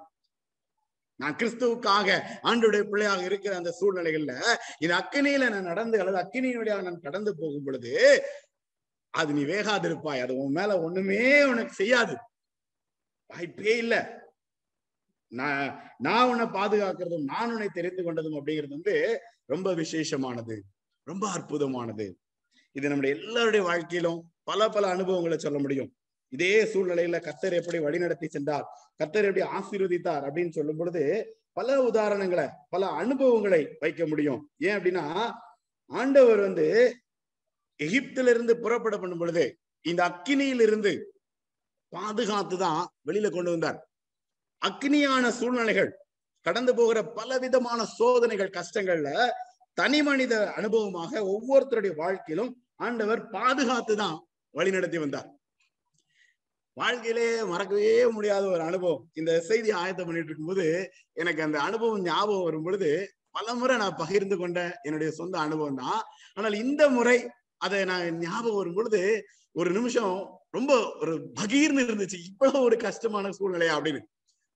[1.16, 2.08] நான் கிறிஸ்துவுக்காக
[2.42, 4.32] ஆண்டுடைய பிள்ளையாக இருக்கிற அந்த சூழ்நிலைகள்ல
[4.78, 7.92] இந்த அக்கினியில நான் நடந்து அல்லது அக்கினியினுடைய நான் கடந்து போகும் பொழுது
[9.10, 10.22] அது நீ வேகாதிருப்பாய்.
[10.22, 12.14] அது உன் மேல ஒண்ணுமே உனக்கு செய்யாது.
[13.26, 14.00] வாய்ப்பே இல்லை.
[15.32, 20.56] நான் நான் உன்னை பாதுகாக்கிறதும் நான் உன்னை தெரிந்து கொண்டதும் அப்படிங்கிறது வந்து ரொம்ப விசேஷமானது
[21.02, 22.06] ரொம்ப அற்புதமானது.
[22.72, 25.90] இது நம்முடைய எல்லாருடைய வாழ்க்கையிலும் பல பல அனுபவங்களை சொல்ல முடியும்.
[26.34, 28.66] இதே சூழ்நிலையில கத்தர் எப்படி வழிநடத்தி சென்றார்?
[29.00, 30.22] கத்தர் எப்படி ஆசீர்வதித்தார்?
[30.26, 31.02] அப்படின்னு சொல்லும் பொழுது
[31.58, 34.40] பல உதாரணங்களை பல அனுபவங்களை வைக்க முடியும்.
[34.66, 35.04] ஏன் அப்படின்னா
[35.90, 36.66] ஆண்டவர் வந்து
[37.80, 39.44] எகிப்திலிருந்து புறப்பட பண்ணும் பொழுது
[39.84, 40.92] இந்த அக்கினியிலிருந்து
[41.92, 43.78] பாதுகாத்து தான் வெளியில கொண்டு வந்தார்.
[44.62, 45.90] அக்னியான சூழ்நிலைகள்
[46.46, 49.10] கடந்து போகிற பல விதமான சோதனைகள் கஷ்டங்கள்ல
[49.78, 52.50] தனி மனித அனுபவமாக ஒவ்வொருத்தருடைய வாழ்க்கையிலும்
[52.86, 54.16] ஆண்டவர் பாதுகாத்து தான்
[54.54, 55.28] வழிநடத்தி வந்தார்.
[56.80, 59.02] வாழ்க்கையிலே மறக்கவே முடியாத ஒரு அனுபவம்.
[59.20, 60.66] இந்த செய்தி ஆயத்தம் பண்ணிட்டு இருக்கும்போது
[61.22, 62.90] எனக்கு அந்த அனுபவம் ஞாபகம் வரும் பொழுது
[63.36, 66.00] பல முறை நான் பகிர்ந்து கொண்ட என்னுடைய சொந்த அனுபவம் தான்.
[66.36, 67.16] ஆனால் இந்த முறை
[67.66, 69.02] அதை நான் ஞாபகம் வரும் பொழுது
[69.60, 70.14] ஒரு நிமிஷம்
[70.56, 72.18] ரொம்ப ஒரு பகீர்னு இருந்துச்சு.
[72.30, 74.02] இவ்வளவு ஒரு கஷ்டமான சூழ்நிலையா அப்படின்னு.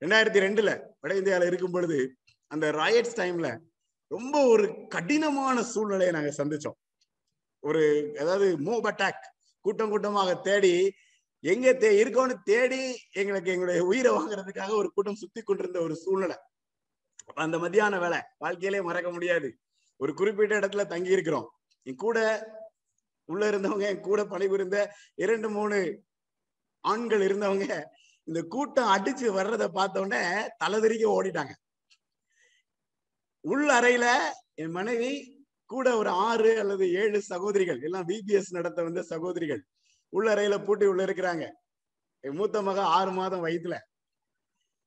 [0.03, 0.71] ரெண்டாயிரத்தி ரெண்டுல
[1.03, 1.99] வட இந்தியாவில இருக்கும் பொழுது
[2.51, 3.49] அந்த ராயட்ஸ் டைம்ல
[4.11, 6.79] ரொம்ப ஒரு கடினமான சூழ்நிலையை நாங்க சந்திச்சோம்.
[7.63, 7.83] ஒரு
[8.23, 9.25] அதாவது மூவ் அட்டாக்
[9.65, 10.75] கூட்டம் கூட்டமாக தேடி
[11.41, 16.37] எங்க தே இருக்கோன்னு தேடி எங்களுக்கு எங்களுடைய உயிரை வாங்குறதுக்காக ஒரு கூட்டம் சுத்தி கொண்டிருந்த ஒரு சூழ்நிலை.
[17.35, 19.59] அந்த மத்தியான வேலை வாழ்க்கையிலே மறக்க முடியாது.
[19.97, 21.51] ஒரு குறிப்பிட்ட இடத்துல தங்கி இருக்கிறோம்
[21.83, 22.47] என் கூட
[23.25, 26.03] உள்ள இருந்தவங்க என் கூட பணிபுரிந்த இரண்டு மூணு
[26.81, 27.85] ஆண்கள் இருந்தவங்க
[28.25, 30.47] இந்த கூட்டம் அடிச்சு வர்றத பார்த்த உடனே
[31.05, 31.53] ஓடிட்டாங்க.
[33.41, 39.65] உள்ள அறையில என் மனைவி கூட ஒரு ஆறு அல்லது ஏழு சகோதரிகள் எல்லாம் பிபிஎஸ் நடத்த வந்த சகோதரிகள்
[40.13, 41.45] உள்ள அறையில பூட்டி உள்ள இருக்கிறாங்க.
[42.25, 43.77] என் மூத்த மக ஆறு மாதம் வயிற்றுல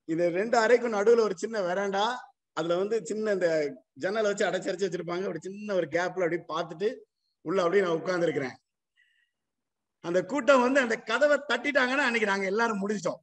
[0.10, 2.06] இந்த ரெண்டு அறைக்கும் நடுவுல ஒரு சின்ன வெராண்டா
[2.58, 3.50] அதுல வந்து சின்ன இந்த
[4.04, 5.26] ஜன்னலை வச்சு அடைச்சரிச்சு வச்சிருப்பாங்க.
[5.28, 6.90] ஒரு சின்ன ஒரு கேப்ல அப்படியே பார்த்துட்டு
[7.46, 8.58] உள்ள அப்படியே நான் உட்கார்ந்து இருக்கிறேன்
[10.04, 13.22] அந்த கூட்டம் வந்து அந்த கதவை தட்டிட்டாங்கன்னா அன்னைக்கு நாங்க எல்லாரும் முடிச்சிட்டோம்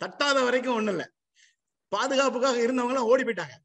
[0.00, 1.04] தட்டாத வரைக்கும் ஒண்ணும் இல்ல.
[1.92, 3.56] பாதுகாப்புக்காக இருந்தவங்க எல்லாம் ஓடி போயிட்டாங்க.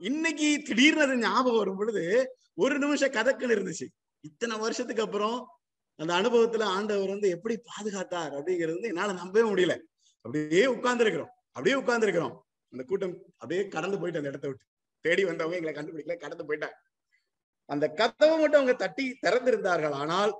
[0.00, 2.02] இன்னைக்கு திடீர்னு அது ஞாபகம் வரும் பொழுது
[2.54, 3.86] ஒரு நிமிஷம் கதக்குன்னு இருந்துச்சு.
[4.24, 5.36] இத்தனை வருஷத்துக்கு அப்புறம்
[6.00, 9.74] அந்த அனுபவத்துல ஆண்டவர் வந்து எப்படி பாதுகாத்தார் அப்படிங்கிறது வந்து என்னால நம்பவே முடியல.
[10.24, 12.34] அப்படியே உட்கார்ந்து இருக்கிறோம் அப்படியே உட்கார்ந்துருக்கிறோம்.
[12.72, 14.64] அந்த கூட்டம் அப்படியே கடந்து போயிட்டு அந்த இடத்த விட்டு.
[15.04, 16.78] தேடி வந்தவங்க எங்களை கண்டுபிடிக்கல கடந்து போயிட்டாங்க.
[17.68, 19.94] அந்த கதவை மட்டும் அவங்க தட்டி திறந்திருந்தார்கள்.
[20.02, 20.32] ஆனால்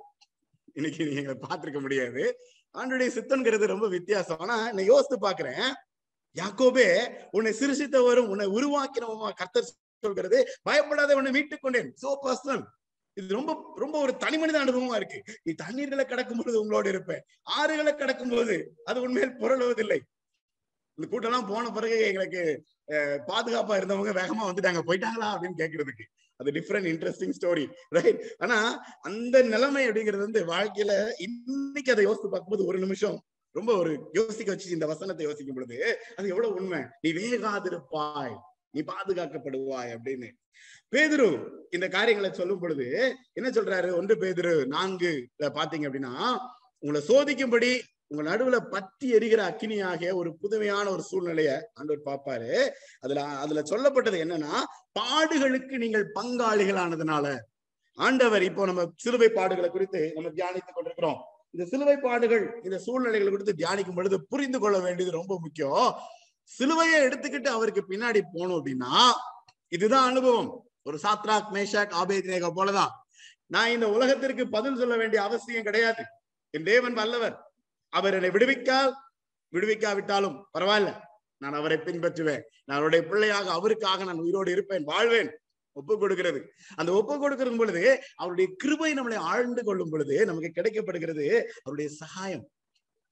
[0.73, 2.23] இன்னைக்கு நீங்க எங்களை பார்த்திருக்க முடியாது.
[2.75, 4.37] ஆண்டுடைய சித்தன்கிறது ரொம்ப வித்தியாசம்.
[4.37, 5.63] ஆனா நான் யோசித்து பாக்குறேன்
[6.35, 6.89] யாக்கோபே
[7.31, 9.71] உன்னை சிருஷித்தவரும் உன்னை உருவாக்கினவமா கர்த்தர்
[10.03, 12.63] சொல்கிறது பயப்படாத உன்னை மீட்டுக் கொண்டேன் சோ பர்சனல்
[13.17, 15.19] இது ரொம்ப ரொம்ப ஒரு தனி மனித அனுபவமா இருக்கு.
[15.45, 17.23] நீ தண்ணீர்களை கடக்கும் பொழுது உங்களோட இருப்பேன்
[17.57, 18.55] ஆறுகளை கடக்கும் போது
[18.89, 19.99] அது உண்மையில் புரளுவதில்லை.
[20.97, 22.41] இந்த கூட்டம் போன பிறகு எங்களுக்கு
[23.29, 24.81] பாதுகாப்பா இருந்தவங்க வேகமா வந்துட்டாங்க.
[24.87, 26.05] போயிட்டாங்களா அப்படின்னு கேக்குறதுக்கு.
[26.39, 27.65] அது டிஃப்ரெண்ட் இன்ட்ரெஸ்டிங் ஸ்டோரி
[27.97, 28.57] ரைட் ஆனா
[29.09, 30.93] அந்த நிலைமை அப்படிங்கிறது வந்து வாழ்க்கையில
[31.25, 33.17] இன்னைக்கு அதை யோசித்து பார்க்கும்போது ஒரு நிமிஷம்
[33.55, 35.77] ரொம்ப ஒரு யோசிக்க வச்சு இந்த வசனத்தை யோசிக்கும் பொழுது
[36.17, 36.81] அது எவ்வளவு உண்மை.
[37.03, 38.35] நீ வேகாதிருப்பாய்
[38.71, 40.29] நீ பாதுகாக்கப்படுவாய் அப்படின்னு.
[40.95, 41.27] பேதுரு
[41.71, 42.87] இந்த காரியங்களை சொல்லும் பொழுது
[43.33, 43.89] என்ன சொல்றாரு?
[43.99, 46.13] ஒன்று பேதுரு நான்கு பாத்தீங்க அப்படின்னா
[46.83, 47.71] உங்களை சோதிக்கும்படி
[48.13, 49.77] உங்க நடுவுல பத்தி எரிகிற அக்கினி
[50.21, 52.51] ஒரு புதுமையான ஒரு சூழ்நிலைய ஆண்டவர் பார்ப்பாரு.
[52.99, 54.53] அதுல அதுல சொல்லப்பட்டது என்னன்னா
[54.99, 57.35] பாடுகளுக்கு நீங்கள் பங்காளிகளானதுனால.
[57.97, 61.21] ஆண்டவர் இப்போ நம்ம சிலுவை பாடுகளை குறித்து நம்ம தியானித்துக் கொண்டிருக்கிறோம்.
[61.53, 65.87] இந்த சிலுவை பாடுகள் இந்த சூழ்நிலைகள் குறித்து தியானிக்கும் பொழுது புரிந்து கொள்ள வேண்டியது ரொம்ப முக்கியம்.
[66.57, 69.11] சிலுவையை எடுத்துக்கிட்டு அவருக்கு பின்னாடி போனோம் அப்படின்னா
[69.67, 70.69] இதுதான் அனுபவம்.
[70.83, 72.89] ஒரு சாத்ராக் மேஷாக் ஆபேத்னேகா போலதான்.
[73.45, 76.03] நான் இந்த உலகத்திற்கு பதில் சொல்ல வேண்டிய அவசியம் கிடையாது.
[76.49, 77.51] என் தேவன் வல்லவர்.
[77.89, 78.93] அவர் என்னை விடுவிக்கால்
[79.53, 80.99] விடுவிக்காவிட்டாலும் பரவாயில்ல.
[81.37, 82.41] நான் அவரை பின்பற்றுவேன்.
[82.63, 85.39] நான் அவருடைய பிள்ளையாக அவருக்காக நான் உயிரோடு இருப்பேன் வாழ்வேன்.
[85.73, 86.53] ஒப்பு கொடுக்கிறது.
[86.75, 92.49] அந்த ஒப்பு கொடுக்கிறது பொழுது அவருடைய கிருபை நம்மளை ஆழ்ந்து கொள்ளும் பொழுது நமக்கு கிடைக்கப்படுகிறது அவருடைய சகாயம்.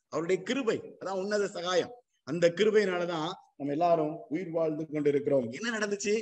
[0.09, 1.91] அவருடைய கிருபை அதான் உன்னத சகாயம்.
[2.29, 6.13] அந்த கிருபையினாலதான் நம்ம எல்லாரும் உயிர் வாழ்ந்து கொண்டு இருக்கிறோம் என்ன நடந்துச்சு?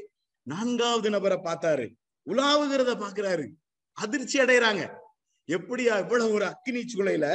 [0.48, 1.86] நான்காவது நபரை பார்த்தாரு.
[2.28, 3.46] உலாவுகிறத பாக்குறாரு
[3.98, 4.84] அதிர்ச்சி அடைறாங்க
[5.50, 7.26] எப்படியா இவ்வளவு ஒரு அக்னி சுளையில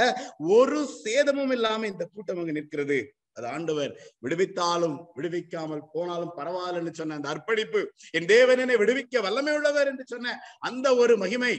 [0.56, 2.98] ஒரு சேதமும் இல்லாம இந்த கூட்டம் அங்க நிற்கிறது.
[3.32, 3.92] அது ஆண்டவர்
[4.24, 7.80] விடுவித்தாலும் விடுவிக்காமல் போனாலும் பரவாயில்லன்னு சொன்ன அந்த அர்ப்பணிப்பு
[8.10, 11.54] என் தேவனனை விடுவிக்க வல்லமை உள்ளவர் என்று சொன்ன அந்த ஒரு மகிமை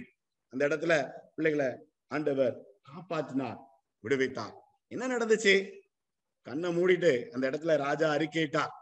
[0.54, 0.96] அந்த இடத்துல
[1.36, 1.70] பிள்ளைகளை
[2.08, 2.54] ஆண்டவர்
[2.90, 3.60] காப்பாற்றினார்
[4.04, 4.54] விடுவித்தார்.
[4.92, 5.56] என்ன நடந்துச்சு?
[6.48, 8.74] கண்ணை மூடிட்டு அந்த இடத்துல ராஜா அறிக்கையிட்டார்.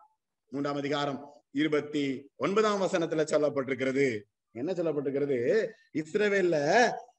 [0.52, 1.19] மூன்றாம் அதிகாரம்
[1.52, 2.04] இருபத்தி
[2.36, 4.08] ஒன்பதாம் வசனத்துல சொல்லப்பட்டிருக்கிறது.
[4.56, 5.38] என்ன சொல்லப்பட்டிருக்கிறது?
[5.93, 6.58] இஸ்ரவேல்ல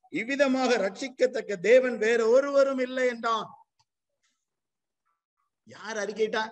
[0.08, 3.46] இவ்விதமாக ரட்சிக்கத்தக்க தேவன் வேற ஒருவரும் இல்லை என்றான்.
[5.66, 6.42] யார் அறிக்கைட்டா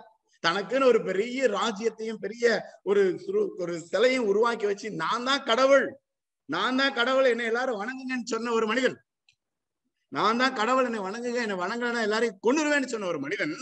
[0.45, 2.45] தனக்குன்னு ஒரு பெரிய ராஜ்யத்தையும் பெரிய
[2.83, 3.03] ஒரு
[3.59, 5.87] ஒரு சிலையும் உருவாக்கி வச்சு நான் தான் கடவுள்.
[6.49, 8.97] நான் தான் கடவுள் என்ன எல்லாரும் வணங்குங்கன்னு சொன்ன ஒரு மனிதன்.
[10.13, 13.55] நான் தான் கடவுள் என்னை வணங்குங்க என்னை வணங்கலன்னா எல்லாரையும் கொண்டுருவேன்னு சொன்ன ஒரு மனிதன்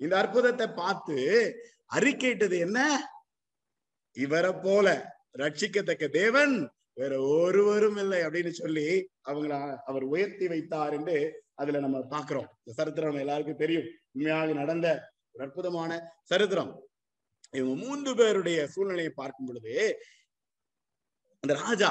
[0.00, 1.16] இந்த அற்புதத்தை பார்த்து
[1.96, 2.78] அறிக்கையிட்டது என்ன?
[4.16, 4.86] இவரை போல
[5.40, 6.54] ரட்சிக்கத்தக்க தேவன்
[7.00, 8.86] வேற ஒருவரும் இல்லை அப்படின்னு சொல்லி
[9.24, 9.52] அவங்கள
[9.90, 11.16] அவர் உயர்த்தி வைத்தார் என்று
[11.60, 13.86] அதுல நம்ம பாக்குறோம் இந்த சரித்திரம் எல்லாருக்கும் தெரியும்.
[14.14, 14.88] உண்மையாக நடந்த
[15.34, 15.90] ஒரு அற்புதமான
[16.30, 16.72] சரித்திரம்.
[17.54, 19.74] இவங்க மூன்று பேருடைய சூழ்நிலையை பார்க்கும் பொழுது
[21.42, 21.90] அந்த ராஜா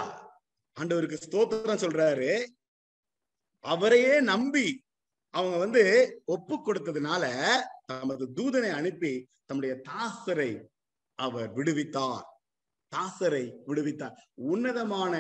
[0.77, 2.29] ஆண்டவருக்கு ஸ்தோத்திரம் சொல்றாரு.
[3.63, 4.67] அவரையே நம்பி
[5.33, 5.83] அவங்க வந்து
[6.25, 7.25] ஒப்பு கொடுத்ததுனால
[7.85, 9.13] தமது தூதனை அனுப்பி
[9.45, 10.51] தம்முடைய தாசரை
[11.19, 12.25] அவர் விடுவித்தார்.
[12.91, 14.15] தாசரை விடுவித்தார்.
[14.33, 15.13] உன்னதமான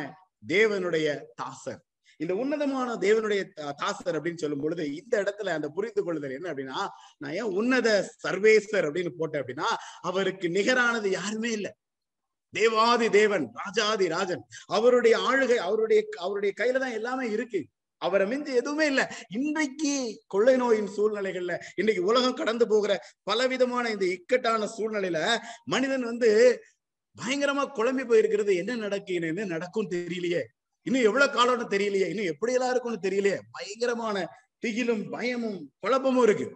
[0.47, 1.81] தேவனுடைய தாசர்.
[2.17, 3.41] இந்த உன்னதமான தேவனுடைய
[3.77, 6.79] தாசர் அப்படின்னு சொல்லும் பொழுது இந்த இடத்துல அந்த புரிந்து கொள்ளுதல் என்ன அப்படின்னா
[7.17, 7.89] நான் ஏன் உன்னத
[8.23, 9.69] சர்வேசர் அப்படின்னு போட்டேன் அப்படின்னா
[10.01, 11.71] அவருக்கு நிகரானது யாருமே இல்லை.
[12.53, 14.43] தேவாதி தேவன் ராஜாதி ராஜன்.
[14.65, 17.61] அவருடைய ஆளுகை அவருடைய அவருடைய கையில தான் எல்லாமே இருக்கு.
[18.01, 19.05] அவரை மிஞ்சி எதுவுமே இல்லை.
[19.29, 22.91] இன்றைக்கு கொள்ளை நோயின் சூழ்நிலைகள்ல இன்னைக்கு உலகம் கடந்து போகிற
[23.23, 26.29] பலவிதமான இந்த இக்கட்டான சூழ்நிலையில மனிதன் வந்து
[27.17, 28.55] பயங்கரமா குழம்பி போயிருக்கிறது.
[28.55, 29.13] என்ன நடக்கு?
[29.13, 30.41] என்ன நடக்கும் தெரியலையே.
[30.81, 32.09] இன்னும் எவ்வளவு காலம்னு தெரியலையே.
[32.09, 33.37] இன்னும் எப்படி எல்லாம் இருக்கும்னு தெரியலையே.
[33.51, 34.25] பயங்கரமான
[34.65, 36.47] திகிலும் பயமும் குழப்பமும் இருக்கு.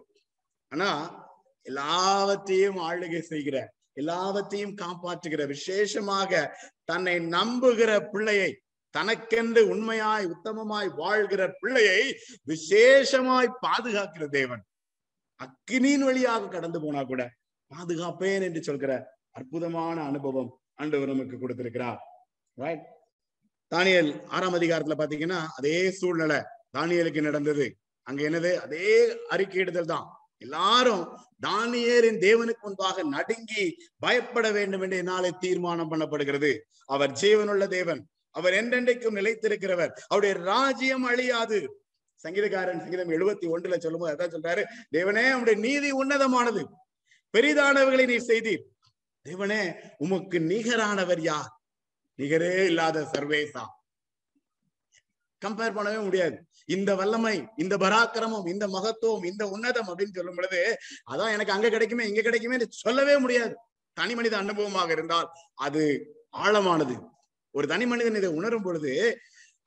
[0.72, 0.90] ஆனா
[1.62, 6.32] எல்லாவற்றையும் ஆளுகை செய்கிற எல்லாவற்றையும் காப்பாற்றுகிற விசேஷமாக
[6.84, 8.60] தன்னை நம்புகிற பிள்ளையை
[8.98, 12.02] தனக்கென்று உண்மையாய் உத்தமமாய் வாழ்கிற பிள்ளையை
[12.48, 14.64] விசேஷமாய் பாதுகாக்கிற தேவன்.
[15.40, 17.30] அக்கினியின் வழியாக கடந்து போனா கூட
[17.72, 18.92] பாதுகாப்பேன் என்று சொல்கிற
[19.32, 22.00] அற்புதமான அனுபவம் ஆண்டவர் நமக்கு கொடுத்திருக்கிறார்.
[22.54, 22.86] ரைட்
[23.76, 26.40] தானியல் ஆறாம் அதிகாரத்துல பாத்தீங்கன்னா அதே சூழ்நிலை
[26.78, 27.66] தானியலுக்கு நடந்தது.
[28.08, 28.56] அங்க என்னது?
[28.56, 28.90] அதே
[29.30, 30.08] அறிக்கையிடுதல் தான்.
[30.38, 31.04] எல்லாரும்
[31.46, 33.64] தானியரின் தேவனுக்கு முன்பாக நடுங்கி
[34.00, 36.52] பயப்பட வேண்டும் என்று என்னாலே தீர்மானம் பண்ணப்படுகிறது.
[36.86, 38.02] அவர் ஜீவனுள்ள தேவன்.
[38.36, 39.91] அவர் என்றென்றைக்கும் நிலைத்திருக்கிறவர்.
[40.08, 41.60] அவருடைய ராஜ்யம் அழியாது.
[42.24, 44.63] சங்கீதக்காரன் சங்கீதம் எழுபத்தி ஒன்றுல சொல்லும்போது அதான் சொல்றாரு
[44.95, 46.63] தேவனே அவருடைய நீதி உன்னதமானது.
[47.34, 48.63] பெரிதானவர்களை நீ செய்தீர்.
[49.26, 49.62] தேவனே
[49.98, 51.52] உமக்கு நிகரானவர் யார்?
[52.19, 53.63] நிகரே இல்லாத சர்வேசா.
[55.41, 56.38] கம்பேர் பண்ணவே முடியாது.
[56.76, 60.62] இந்த வல்லமை இந்த பராக்கிரமம் இந்த மகத்துவம் இந்த உன்னதம் அப்படின்னு சொல்லும் பொழுது
[61.12, 63.54] அதான் எனக்கு அங்க கிடைக்குமே இங்க கிடைக்குமே சொல்லவே முடியாது.
[63.98, 65.28] தனி மனித அனுபவமாக இருந்தால்
[65.65, 65.84] அது
[66.38, 66.95] ஆழமானது.
[67.56, 68.94] ஒரு தனி மனிதன் இதை உணரும் பொழுது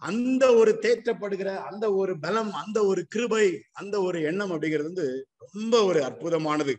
[0.02, 5.06] அந்த ஒரு தேற்றப்படுகிற அந்த ஒரு பலம் அந்த ஒரு கிருபை அந்த ஒரு எண்ணம் அப்படிங்கிறது வந்து
[5.46, 6.74] ரொம்ப ஒரு அற்புதமானது.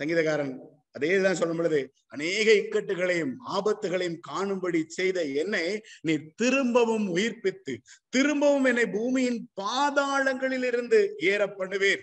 [0.00, 0.52] சங்கீதக்காரன்
[0.94, 5.64] அதேதான் சொல்லும் பொழுது அநேக இக்கட்டுகளையும் ஆபத்துகளையும் காணும்படி செய்த என்னை
[6.00, 7.74] நீ திரும்பவும் உயிர்ப்பித்து
[8.08, 12.02] திரும்பவும் என்னை பூமியின் பாதாளங்களில் இருந்து ஏற பண்ணுவேன்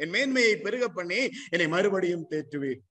[0.00, 2.82] என் மேன்மையை பெருக பண்ணி என்னை மறுபடியும் தேற்றுவேன்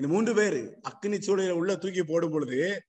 [0.00, 2.86] இந்த மூன்று பேரு அக்னி சூழல உள்ள தூக்கி போடும் பொழுது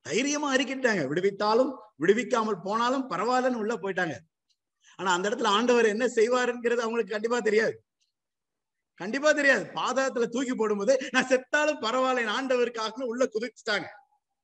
[0.00, 1.02] தைரியமா அறிக்கிட்டாங்க.
[1.12, 4.16] விடுவித்தாலும் விடுவிக்காமல் போனாலும் பரவாயில்லன்னு உள்ள போயிட்டாங்க.
[4.96, 7.84] ஆனா அந்த இடத்துல ஆண்டவர் என்ன செய்வாருங்கிறது அவங்களுக்கு கண்டிப்பா தெரியாது.
[8.94, 9.70] கண்டிப்பா தெரியாது.
[9.74, 13.86] பாதகத்துல தூக்கி போடும்போது நான் செத்தாலும் பரவாயில்ல ஆண்டவருக்காக உள்ள குதிச்சுட்டாங்க.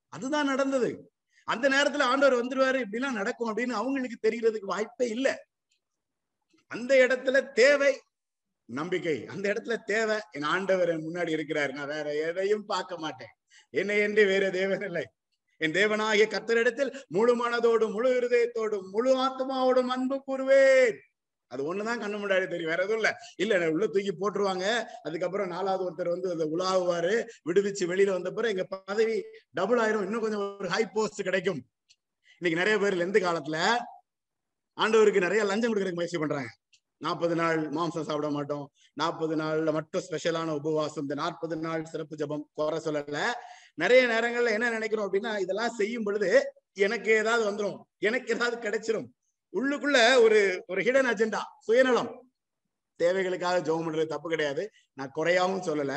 [0.09, 1.13] அதுதான் நடந்தது.
[1.45, 5.35] அந்த நேரத்துல ஆண்டவர் வந்துருவாரு இப்படிலாம் நடக்கும் அப்படின்னு அவங்களுக்கு தெரியறதுக்கு வாய்ப்பே இல்லை.
[6.67, 8.01] அந்த இடத்துல தேவை
[8.65, 9.27] நம்பிக்கை.
[9.27, 11.73] அந்த இடத்துல தேவை என் ஆண்டவர் முன்னாடி இருக்கிறார்.
[11.73, 13.29] நான் வேற எதையும் பார்க்க மாட்டேன்.
[13.71, 15.07] என்னை என்று வேற தேவன் இல்லை.
[15.57, 20.97] என் தேவனாகிய கத்தரிடத்தில் முழு மனதோடும் முழு இருதயத்தோடும் முழு ஆத்மாவோடும் அன்பு கூறுவேன்.
[21.47, 22.71] அது ஒண்ணுதான் கண்ணு முன்னாடி தெரியும்.
[22.71, 23.17] வேற எதுவும் இல்ல.
[23.37, 24.83] இல்ல உள்ள தூக்கி போட்டுருவாங்க.
[25.03, 27.25] அதுக்கப்புறம் நாலாவது ஒருத்தர் வந்து அந்த உலாவுவாரு.
[27.49, 30.03] விடுவிச்சு வெளியில வந்த பிறகு எங்க பதவி டபுள் ஆயிரும்.
[30.03, 31.67] இன்னும் கொஞ்சம் ஒரு ஹை போஸ்ட் கிடைக்கும்.
[32.39, 33.77] இன்னைக்கு நிறைய பேர் எந்த காலத்துல
[34.81, 36.49] ஆண்டவருக்கு நிறைய லஞ்சம் கொடுக்கறதுக்கு முயற்சி பண்றாங்க.
[37.05, 38.65] நாற்பது நாள் மாம்சம் சாப்பிட மாட்டோம்.
[38.93, 41.05] நாற்பது நாள்ல மட்டும் ஸ்பெஷலான உபவாசம்.
[41.05, 43.21] இந்த நாற்பது நாள் சிறப்பு ஜெபம் குறை சொல்லல.
[43.75, 46.31] நிறைய நேரங்கள்ல என்ன நினைக்கிறோம் அப்படின்னா இதெல்லாம் செய்யும் பொழுது
[46.77, 49.09] எனக்கு ஏதாவது வந்துடும் எனக்கு ஏதாவது கிடைச்சிரும்.
[49.53, 52.11] உள்ளுக்குள்ள ஒரு ஒரு ஹிடன் அஜெண்டா சுயநலம்.
[53.01, 54.65] தேவைகளுக்காக ஜெபம் பண்றது தப்பு கிடையாது.
[54.93, 55.95] நான் குறையாவும் சொல்லல.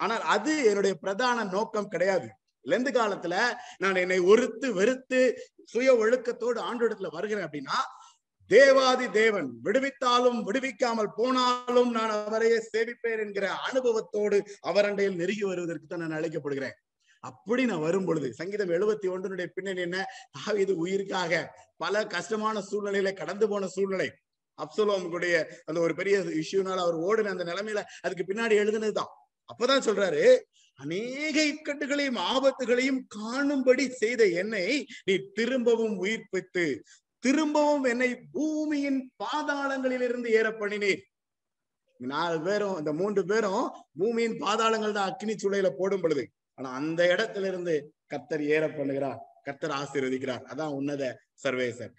[0.00, 2.28] ஆனால் அது என்னுடைய பிரதான நோக்கம் கிடையாது.
[2.64, 3.34] லெந்து காலத்துல
[3.78, 5.20] நான் என்னை ஒருத்து வெறுத்து
[5.64, 7.76] சுய ஒழுக்கத்தோடு ஆண்டோடத்துல வருகிறேன் அப்படின்னா
[8.50, 14.38] தேவாதி தேவன் விடுவித்தாலும் விடுவிக்காமல் போனாலும் நான் அவரையே சேவிப்பேன் என்கிற அனுபவத்தோடு
[14.70, 16.76] அவரண்டையில் நெருங்கி வருவதற்கு தான் நான் அழைக்கப்படுகிறேன்.
[17.24, 19.98] அப்படி நான் வரும் பொழுது சங்கீதம் எழுபத்தி ஒன்றினுடைய பின்னணி என்ன?
[20.36, 21.42] தாவீது உயிருக்காக
[21.76, 24.08] பல கஷ்டமான சூழ்நிலையில கடந்து போன சூழ்நிலை.
[24.58, 25.34] அப்சலோமுடைய
[25.68, 29.12] அந்த ஒரு பெரிய இஷ்யூனால அவர் ஓடின அந்த நிலைமையில அதுக்கு பின்னாடி எழுதுனதுதான்.
[29.48, 30.24] அப்பதான் சொல்றாரு
[30.78, 34.66] அநேக இக்கட்டுகளையும் ஆபத்துகளையும் காணும்படி செய்த என்னை
[35.04, 36.64] நீ திரும்பவும் உயிர்ப்பித்து
[37.22, 41.02] திரும்பவும் என்னை பூமியின் பாதாளங்களிலிருந்து ஏற பண்ணினீர்
[42.00, 43.64] நாலு பேரும் இந்த மூன்று பேரும்
[43.98, 46.22] பூமியின் பாதாளங்கள் தான் அக்னி சுளையில போடும் பொழுது.
[46.54, 47.74] ஆனா அந்த இடத்துல இருந்து
[48.14, 50.44] கத்தர் ஏற பண்ணுகிறார் கத்தர் ஆசீர்வதிக்கிறார்.
[50.52, 51.02] அதான் உன்னத
[51.42, 51.92] சர்வேசர்.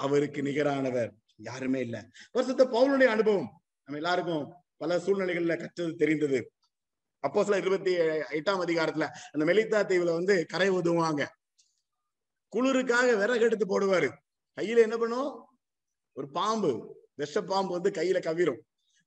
[0.00, 1.96] அவருக்கு நிகரானவர் யாருமே இல்ல.
[2.32, 3.48] வருஷத்த பவுனுடைய அனுபவம்.
[3.84, 4.44] நம்ம எல்லாருக்கும்
[4.76, 6.40] பல சூழ்நிலைகள்ல கற்றது தெரிந்தது.
[7.24, 7.92] அப்போ சில இருபத்தி
[8.38, 11.22] எட்டாம் அதிகாரத்துல அந்த மெலித்தா தீவுல வந்து கரை உதுவாங்க
[12.52, 14.08] குளிருக்காக விறகு எடுத்து போடுவாரு.
[14.56, 15.46] கையில என்ன பண்ணும்?
[16.12, 17.02] ஒரு பாம்பு.
[17.14, 18.60] விஷ பாம்பு வந்து கையில கவிரும்.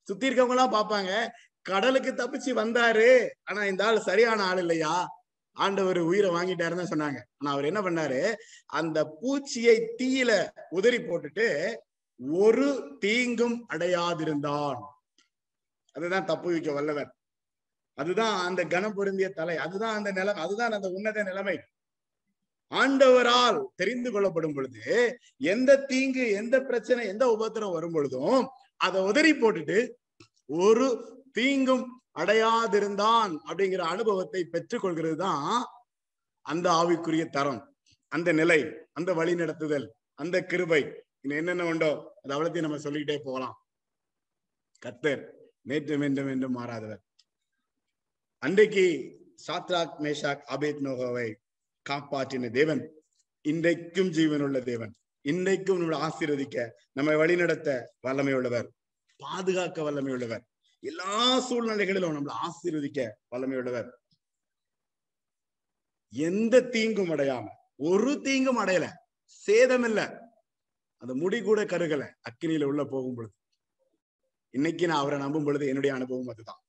[0.04, 1.28] சுத்தி இருக்கவங்க எல்லாம் பாப்பாங்க
[1.62, 5.08] கடலுக்கு தப்பிச்சு வந்தாரு ஆனா இந்த ஆள் சரியான ஆள் இல்லையா?
[5.54, 7.20] ஆண்டவர் உயிரை வாங்கிட்டாருன்னு சொன்னாங்க.
[7.38, 8.36] ஆனா அவர் என்ன பண்ணாரு?
[8.66, 11.76] அந்த பூச்சியை தீயில உதறி போட்டுட்டு
[12.30, 14.80] ஒரு தீங்கும் அடையாதிருந்தான்.
[15.92, 17.16] அதுதான் தப்பு வைக்க வல்லவர்.
[17.94, 19.58] அதுதான் அந்த கனம் பொருந்திய தலை.
[19.58, 20.44] அதுதான் அந்த நிலைமை.
[20.44, 21.60] அதுதான் அந்த உன்னத நிலைமை.
[22.72, 24.82] ஆண்டவரால் தெரிந்து கொள்ளப்படும் பொழுது
[25.52, 28.42] எந்த தீங்கு எந்த பிரச்சனை எந்த உபத்திரம் வரும் பொழுதும்
[28.78, 29.78] அதை உதறி போட்டுட்டு
[30.46, 30.88] ஒரு
[31.32, 31.86] தீங்கும்
[32.20, 35.66] அடையாதிருந்தான் அப்படிங்கிற அனுபவத்தை பெற்றுக்கொள்கிறது தான்
[36.46, 37.62] அந்த ஆவிக்குரிய தரம்
[38.12, 38.60] அந்த நிலை
[38.94, 40.82] அந்த வழி நடத்துதல் அந்த கிருபை.
[41.22, 41.90] இன்னும் என்னென்ன உண்டோ
[42.24, 43.56] அது அவ்வளத்தையும் நம்ம சொல்லிக்கிட்டே போகலாம்.
[44.82, 45.24] கத்தர்
[45.62, 47.02] நேற்று மீண்டும் மீண்டும் மாறாதவர்.
[48.44, 48.86] அன்றைக்கு
[49.48, 51.28] சாத்ராக் மேஷாக் அபேத் நோகோவை
[51.90, 52.82] காப்பாற்றின தேவன்.
[53.42, 54.94] இன்றைக்கும் ஜீவனுள்ள தேவன்.
[55.22, 58.68] இன்றைக்கும் நம்மளை ஆசீர்வதிக்க நம்மை வழிநடத்த வல்லமை உள்ளவர்
[59.20, 60.44] பாதுகாக்க வல்லமை உள்ளவர்
[60.84, 63.88] எல்லா சூழ்நிலைகளிலும் நம்மளை ஆசீர்வதிக்க வல்லமை உள்ளவர்
[66.14, 67.46] எந்த தீங்கும் அடையாம
[67.76, 68.86] ஒரு தீங்கும் அடையல
[69.26, 70.02] சேதம் இல்ல
[70.98, 73.34] அந்த முடி கூட கருகல அக்கினியில உள்ள போகும் பொழுது.
[74.54, 76.62] இன்னைக்கு நான் அவரை நம்பும் பொழுது என்னுடைய அனுபவம் அதுதான்.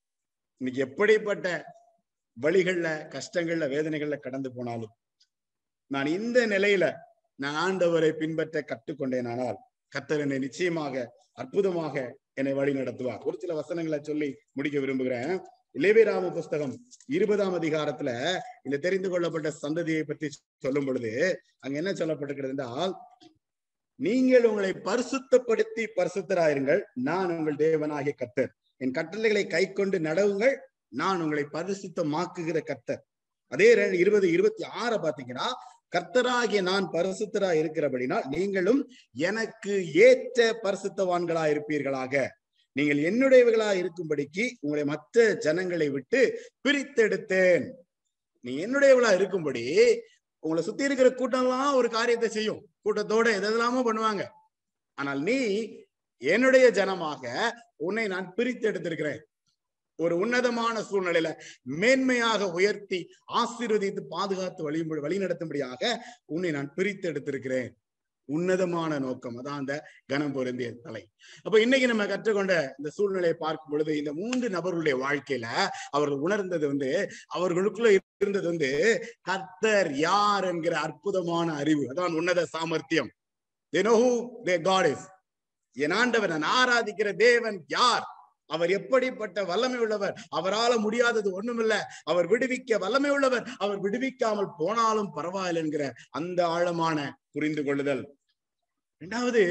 [0.61, 1.47] இன்னைக்கு எப்படிப்பட்ட
[2.43, 4.95] வழிகள்ல கஷ்டங்கள்ல வேதனைகள்ல கடந்து போனாலும்
[5.95, 6.85] நான் இந்த நிலையில
[7.43, 9.59] நான் ஆண்டவரை பின்பற்ற கற்றுக்கொண்டேன் ஆனால்
[9.93, 10.95] கத்தர் என்னை நிச்சயமாக
[11.43, 11.95] அற்புதமாக
[12.41, 13.23] என்னை வழி நடத்துவார்.
[13.29, 15.33] ஒரு சில வசனங்களை சொல்லி முடிக்க விரும்புகிறேன்.
[15.79, 16.75] இளைவேராம புஸ்தகம்
[17.17, 18.11] இருபதாம் அதிகாரத்துல
[18.67, 20.29] இந்த தெரிந்து கொள்ளப்பட்ட சந்ததியை பற்றி
[20.65, 21.13] சொல்லும் பொழுது
[21.63, 22.93] அங்க என்ன சொல்லப்பட்டிருக்கிறது என்றால்
[24.01, 26.81] நீங்கள் உங்களை பரிசுத்தப்படுத்தி பரிசுத்தராயிருங்கள்.
[27.09, 30.57] நான் உங்கள் தேவனாகிய கத்தர் என் கட்டளைகளை கை கொண்டு நடவுங்கள்.
[31.01, 33.03] நான் உங்களை பரிசுத்தமாக்குகிற கத்தர்
[33.53, 33.69] அதே
[34.03, 35.49] இருபது இருபத்தி ஆற பாத்தீங்கன்னா
[35.93, 38.81] கர்த்தராகிய நான் பரிசுத்தரா இருக்கிறபடினால் நீங்களும்
[39.29, 39.75] எனக்கு
[40.07, 42.15] ஏற்ற பரிசுத்தவான்களா இருப்பீர்களாக.
[42.77, 46.21] நீங்கள் என்னுடையவர்களா இருக்கும்படிக்கு உங்களை மற்ற ஜனங்களை விட்டு
[46.65, 47.65] பிரித்தெடுத்தேன்.
[48.45, 49.65] நீ என்னுடையவளா இருக்கும்படி
[50.45, 52.61] உங்களை சுத்தி இருக்கிற கூட்டம்லாம் ஒரு காரியத்தை செய்யும்.
[52.85, 54.25] கூட்டத்தோட எதெல்லாமோ பண்ணுவாங்க.
[54.99, 55.39] ஆனால் நீ
[56.23, 57.25] என்னுடைய ஜனமாக
[57.87, 59.21] உன்னை நான் பிரித்து எடுத்திருக்கிறேன்
[60.05, 61.29] ஒரு உன்னதமான சூழ்நிலையில
[61.83, 63.01] மேன்மையாக உயர்த்தி
[63.41, 65.83] ஆசீர்வதித்து பாதுகாத்து வழி வழி நடத்தும்படியாக
[66.35, 67.71] உன்னை நான் பிரித்து எடுத்திருக்கிறேன்
[68.29, 69.37] உன்னதமான நோக்கம்.
[69.41, 69.75] அதான் அந்த
[70.07, 71.03] கனம் பொருந்திய தலை.
[71.43, 75.47] அப்ப இன்னைக்கு நம்ம கற்றுக்கொண்ட இந்த சூழ்நிலையை பார்க்கும் பொழுது இந்த மூன்று நபர்களுடைய வாழ்க்கையில
[75.97, 76.91] அவர்கள் உணர்ந்தது வந்து
[77.37, 77.91] அவர்களுக்குள்ள
[78.23, 78.71] இருந்தது வந்து
[79.29, 81.85] கர்த்தர் யார் என்கிற அற்புதமான அறிவு.
[81.93, 83.11] அதான் உன்னத சாமர்த்தியம்.
[85.77, 88.07] என் ஆண்டவர் நான் ஆராதிக்கிற தேவன் யார்?
[88.49, 91.75] அவர் எப்படிப்பட்ட வல்லமை உள்ளவர் அவரால முடியாதது ஒண்ணுமில்ல.
[92.05, 96.99] அவர் விடுவிக்க வல்லமை உள்ளவர் அவர் விடுவிக்காமல் போனாலும் பரவாயில்லை என்கிற அந்த ஆழமான
[97.33, 98.05] புரிந்து கொள்ளுதல்
[99.03, 99.43] இரண்டாவது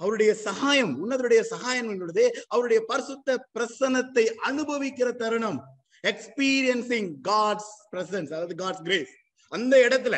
[0.00, 5.60] அவருடைய சகாயம் உன்னதருடைய சகாயம் என்பது அவருடைய பரிசுத்த பிரசனத்தை அனுபவிக்கிற தருணம்.
[6.04, 9.12] எக்ஸ்பீரியன்சிங் காட்ஸ் பிரசன்ஸ் அதாவது காட்ஸ் கிரேஸ்
[9.52, 10.16] அந்த இடத்துல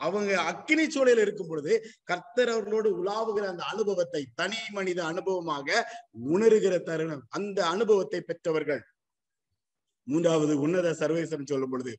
[0.00, 1.72] அவங்க அக்கினி சூழலில் இருக்கும் பொழுது
[2.04, 5.68] கர்த்தர் அவர்களோடு உலாவுகிற அந்த அனுபவத்தை தனி மனித அனுபவமாக
[6.34, 7.24] உணர்கிற தருணம்.
[7.28, 8.82] அந்த அனுபவத்தை பெற்றவர்கள்.
[10.06, 11.92] மூன்றாவது உன்னத சர்வேசம் சொல்லும் பொழுது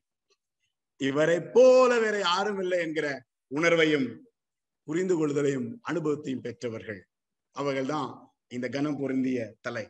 [1.00, 3.06] இவரை போல வேற யாரும் இல்லை என்கிற
[3.50, 4.08] உணர்வையும்
[4.88, 7.00] புரிந்து கொள்தலையும் அனுபவத்தையும் பெற்றவர்கள்.
[7.56, 8.10] அவர்கள்தான்
[8.48, 9.84] இந்த கனம் பொருந்திய தலை.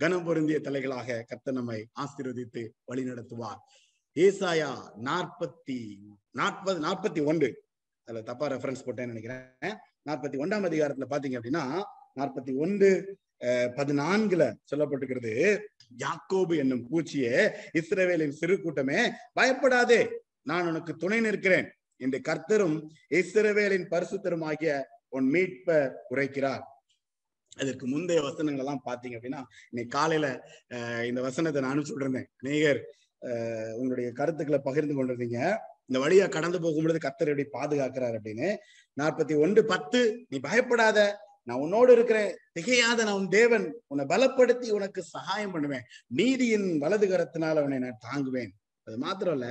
[0.00, 3.60] கனம் பொருந்திய தலைகளாக கர்த்த நம்மை ஆசீர்வதித்து வழி நடத்துவார்
[4.16, 4.70] ஏசாயா
[5.06, 5.78] நாற்பத்தி
[6.34, 7.48] நாற்பது நாற்பத்தி ஒன்று.
[8.08, 9.74] அதுல தப்பா ரெஃபரன்ஸ் போட்டேன்னு நினைக்கிறேன்.
[10.08, 11.64] நாற்பத்தி ஒன்றாம் அதிகாரத்துல பாத்தீங்க அப்படின்னா
[12.16, 12.88] நாற்பத்தி ஒன்று
[13.40, 15.32] அஹ், பதினான்குல சொல்லப்பட்டிருக்கிறது
[15.98, 17.32] யாக்கோபு என்னும் பூச்சியே
[17.80, 18.98] இஸ்ரவேலின் சிறு கூட்டமே
[19.34, 20.00] பயப்படாதே
[20.42, 21.68] நான் உனக்கு துணை நிற்கிறேன்
[22.00, 22.76] என்று கர்த்தரும்
[23.18, 24.70] இஸ்ரவேலின் பரிசுத்தரும் ஆகிய
[25.12, 25.68] உன் மீட்ப
[26.12, 26.62] உரைக்கிறார்.
[27.56, 30.26] அதற்கு முந்தைய வசனங்கள் எல்லாம் பாத்தீங்க அப்படின்னா இன்னைக்கு காலையில
[30.74, 32.80] அஹ், இந்த வசனத்தை நான் சொல்றேன் விட்டுருந்தேன் நேயர்
[33.74, 35.40] உங்களுடைய கருத்துக்களை பகிர்ந்து கொண்டிருந்தீங்க.
[35.86, 38.48] இந்த வழியா கடந்து போகும்பொழுது கத்தர் எப்படி பாதுகாக்கிறார் அப்படின்னு.
[38.96, 40.98] நாற்பத்தி ஒன்று பத்து நீ பயப்படாத.
[41.44, 42.32] நான் உன்னோடு இருக்கிறேன்.
[42.60, 43.66] திகையாத நான் உன் தேவன்.
[43.86, 45.86] உன்னை பலப்படுத்தி உனக்கு சகாயம் பண்ணுவேன்.
[46.06, 48.52] நீதியின் வலது கரத்தினால் அவனை நான் தாங்குவேன்.
[48.86, 49.46] அது மாத்திரம் இல்ல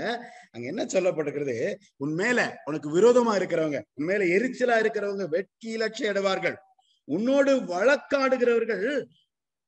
[0.52, 1.74] அங்க என்ன சொல்லப்பட்டிருக்கிறது?
[1.98, 6.58] உன் மேல உனக்கு விரோதமா இருக்கிறவங்க உன் மேல எரிச்சலா இருக்கிறவங்க வெட்கி லட்சிய அடைவார்கள்
[7.08, 8.86] உன்னோடு வழக்காடுகிறவர்கள்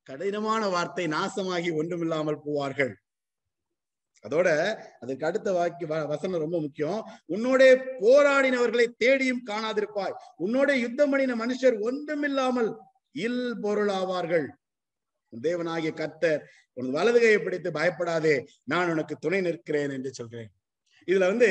[0.02, 2.92] கடினமான வார்த்தை நாசமாகி ஒன்றுமில்லாமல் போவார்கள்.
[4.28, 7.08] அதோட அதுக்கு அடுத்த வாக்கிய வ- வசனம் ரொம்ப முக்கியம்.
[7.28, 10.14] உன்னோட போராடினவர்களை தேடியும் காணாதிருப்பாய்.
[10.38, 12.76] உன்னோட யுத்தம் பண்ணின மனுஷர் ஒன்றுமில்லாமல்
[13.12, 14.46] இல் பொருளாவார்கள்
[15.42, 18.46] தேவனாகிய கர்த்தர் உனது வலதுகையை பிடித்து பயப்படாதே.
[18.64, 20.50] நான் உனக்கு துணை நிற்கிறேன் என்று சொல்கிறேன்.
[21.06, 21.48] இதுல வந்து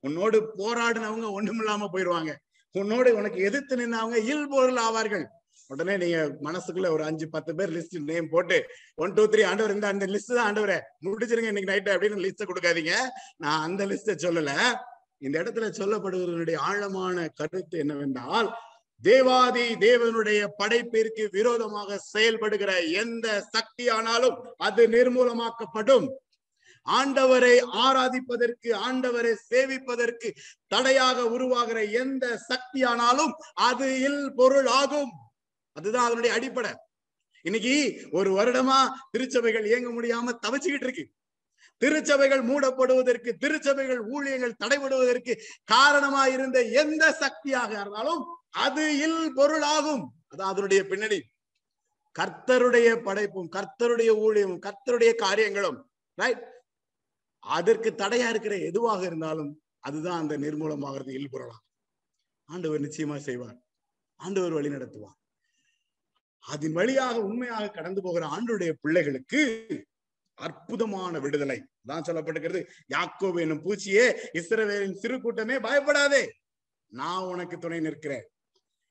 [0.00, 2.34] உன்னோடு போராடினவங்க ஒண்ணுமில்லாம போயிடுவாங்க
[2.72, 5.26] உன்னோடு உனக்கு எதிர்த்து நின்னவங்க இல் பொருள் ஆவார்கள்
[5.70, 8.58] உடனே நீங்க மனசுக்குள்ள ஒரு அஞ்சு பத்து பேர் லிஸ்ட் நேம் போட்டு
[9.04, 10.78] ஒன் டூ த்ரீ ஆண்டவர் இந்த அந்த லிஸ்ட் தான் ஆண்டவரை.
[11.06, 12.94] முடிச்சிருங்க இன்னைக்கு நைட்டு அப்படின்னு லிஸ்ட கொடுக்காதீங்க.
[13.36, 14.52] நான் அந்த லிஸ்ட சொல்லல.
[15.26, 18.48] இந்த இடத்துல சொல்லப்படுவதனுடைய ஆழமான கருத்து என்னவென்றால்
[19.02, 23.26] தேவாதி தேவனுடைய படைப்பிற்கு விரோதமாக செயல்படுகிற எந்த
[23.56, 26.06] சக்தியானாலும் அது நிர்மூலமாக்கப்படும்.
[26.86, 30.28] ஆண்டவரை ஆராதிப்பதற்கு ஆண்டவரை சேவிப்பதற்கு
[30.74, 33.32] தடையாக உருவாகிற எந்த சக்தியானாலும்
[33.68, 35.10] அது இல் பொருள் ஆகும்
[35.76, 36.72] அதுதான் அதனுடைய அடிப்படை.
[37.42, 37.74] இன்னைக்கு
[38.10, 38.78] ஒரு வருடமா
[39.10, 41.04] திருச்சபைகள் இயங்க முடியாம தவிச்சுக்கிட்டு இருக்கு.
[41.82, 45.32] திருச்சபைகள் மூடப்படுவதற்கு திருச்சபைகள் ஊழியங்கள் தடைபடுவதற்கு
[45.64, 48.22] காரணமா இருந்த எந்த சக்தியாக இருந்தாலும்
[48.64, 50.04] அது இல் பொருளாகும்.
[50.30, 51.18] அதான் அதனுடைய பின்னணி.
[52.18, 55.78] கர்த்தருடைய படைப்பும் கர்த்தருடைய ஊழியமும் கர்த்தருடைய காரியங்களும்
[56.20, 56.44] ரைட்
[57.38, 59.50] அதற்கு தடையா இருக்கிற எதுவாக இருந்தாலும்
[59.88, 61.68] அதுதான் அந்த நிர்மூலமாகிறது இல் பொருளாகும்.
[62.48, 63.58] ஆண்டவர் நிச்சயமா செய்வார்.
[64.20, 65.18] ஆண்டவர் வழி நடத்துவார்.
[66.44, 69.42] அதன் வழியாக உண்மையாக கடந்து போகிற ஆண்டுடைய பிள்ளைகளுக்கு
[70.34, 71.58] அற்புதமான விடுதலை.
[71.86, 72.60] தான் சொல்லப்பட்டிருக்கிறது.
[72.94, 74.06] யாக்கோபு என்னும் பூச்சியே
[74.40, 76.22] இஸ்ரவேலின் சிறு கூட்டமே பயப்படாதே.
[76.92, 78.26] நான் உனக்கு துணை நிற்கிறேன்.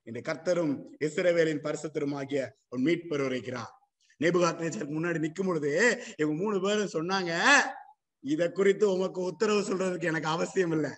[0.08, 3.72] இந்த கர்த்தரும் இஸ்ரவேலின் பரிசுத்தருமாகிய உன் மீட்பர் உரைக்கிறார்.
[4.20, 5.72] நேபுகாத்நேச்சருக்கு முன்னாடி நிற்கும் பொழுது
[6.18, 7.32] இவங்க மூணு பேரும் சொன்னாங்க
[8.20, 10.92] இத குறித்து உமக்கு உத்தரவு சொல்றதுக்கு எனக்கு அவசியம் இல்லை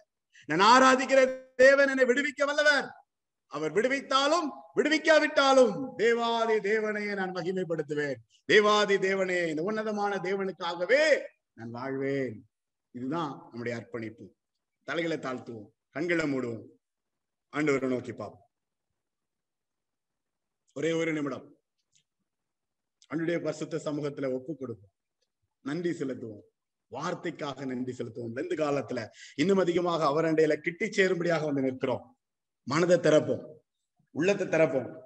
[0.45, 1.21] நான் ஆராதிக்கிற
[1.55, 2.87] தேவன் என்னை விடுவிக்க வல்லவர்.
[3.47, 8.15] அவர் விடுவித்தாலும் விடுவிக்காவிட்டாலும் தேவாதி தேவனையே நான் மகிமைப்படுத்துவேன்.
[8.45, 11.21] தேவாதி தேவனே இந்த உன்னதமான தேவனுக்காகவே
[11.53, 12.49] நான் வாழ்வேன்.
[12.91, 14.35] இதுதான் நம்முடைய அர்ப்பணிப்பு.
[14.83, 16.65] தலைகளை தாழ்த்துவோம் கண்களை மூடுவோம்.
[17.55, 18.47] ஆண்டவரை நோக்கி பார்ப்போம்.
[20.73, 21.57] ஒரே ஒரு நிமிடம்.
[23.07, 24.89] அன்றைய பரிசுத்த சமூகத்துல ஒப்பு கொடுப்போம்.
[25.61, 26.41] நன்றி செலுத்துவோம்.
[26.91, 28.41] வார்த்தைக்காக நன்றி செலுத்துவோம்.
[28.41, 32.17] இந்த காலத்துல இன்னும் அதிகமாக அவரண்டையில கிட்டி சேரும்படியாக வந்து நிற்கிறோம்.
[32.69, 33.43] மனதை திறப்போம்.
[34.11, 35.01] உள்ளத்தை திறப்போம்.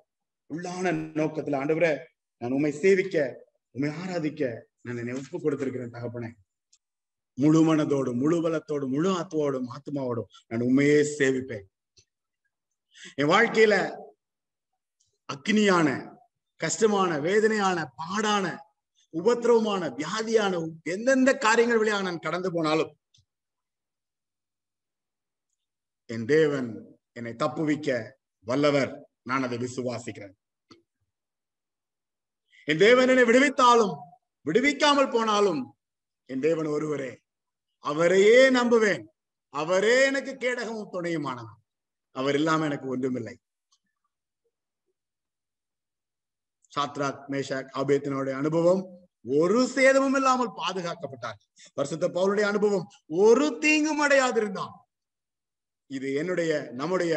[0.50, 2.06] உள்ளான நோக்கத்துல ஆண்டவரே
[2.38, 6.30] நான் உண்மை சேவிக்க உண்மை ஆராதிக்க நான் என்னை ஒப்பு கொடுத்திருக்கிறேன் தகப்பனே.
[7.34, 11.66] முழு மனதோடும் முழு பலத்தோடும் முழு ஆத்மாவோடும் ஆத்மாவோடும் நான் உண்மையே சேவிப்பேன்.
[13.16, 13.76] என் வாழ்க்கையில
[15.34, 15.88] அக்னியான
[16.56, 18.46] கஷ்டமான வேதனையான பாடான
[19.10, 20.54] உபத்திரவமான வியாதியான
[20.84, 22.92] எந்தெந்த காரியங்கள் வழியாக நான் கடந்து போனாலும்
[26.06, 27.90] என் தேவன் என்னை தப்புவிக்க
[28.46, 28.92] வல்லவர்
[29.22, 30.36] நான் அதை விசுவாசிக்கிறேன்.
[32.68, 33.96] என் தேவன் என்னை விடுவித்தாலும்
[34.46, 35.62] விடுவிக்காமல் போனாலும்
[36.26, 37.12] என் தேவன் ஒருவரே
[37.86, 39.04] அவரையே நம்புவேன்.
[39.54, 41.60] அவரே எனக்கு கேடகமும் துணையுமானவர்.
[42.16, 43.36] அவர் இல்லாம எனக்கு ஒன்றுமில்லை.
[46.76, 48.84] சாத்ராக் மேஷாக் ஆபேத்தினுடைய அனுபவம்
[49.26, 51.40] ஒரு சேதமும் இல்லாமல் பாதுகாக்கப்பட்டார்
[51.74, 54.74] வருஷத்த பவுலுடைய அனுபவம் ஒரு தீங்கும் அடையாதிருந்தான்.
[55.98, 57.14] இது என்னுடைய நம்முடைய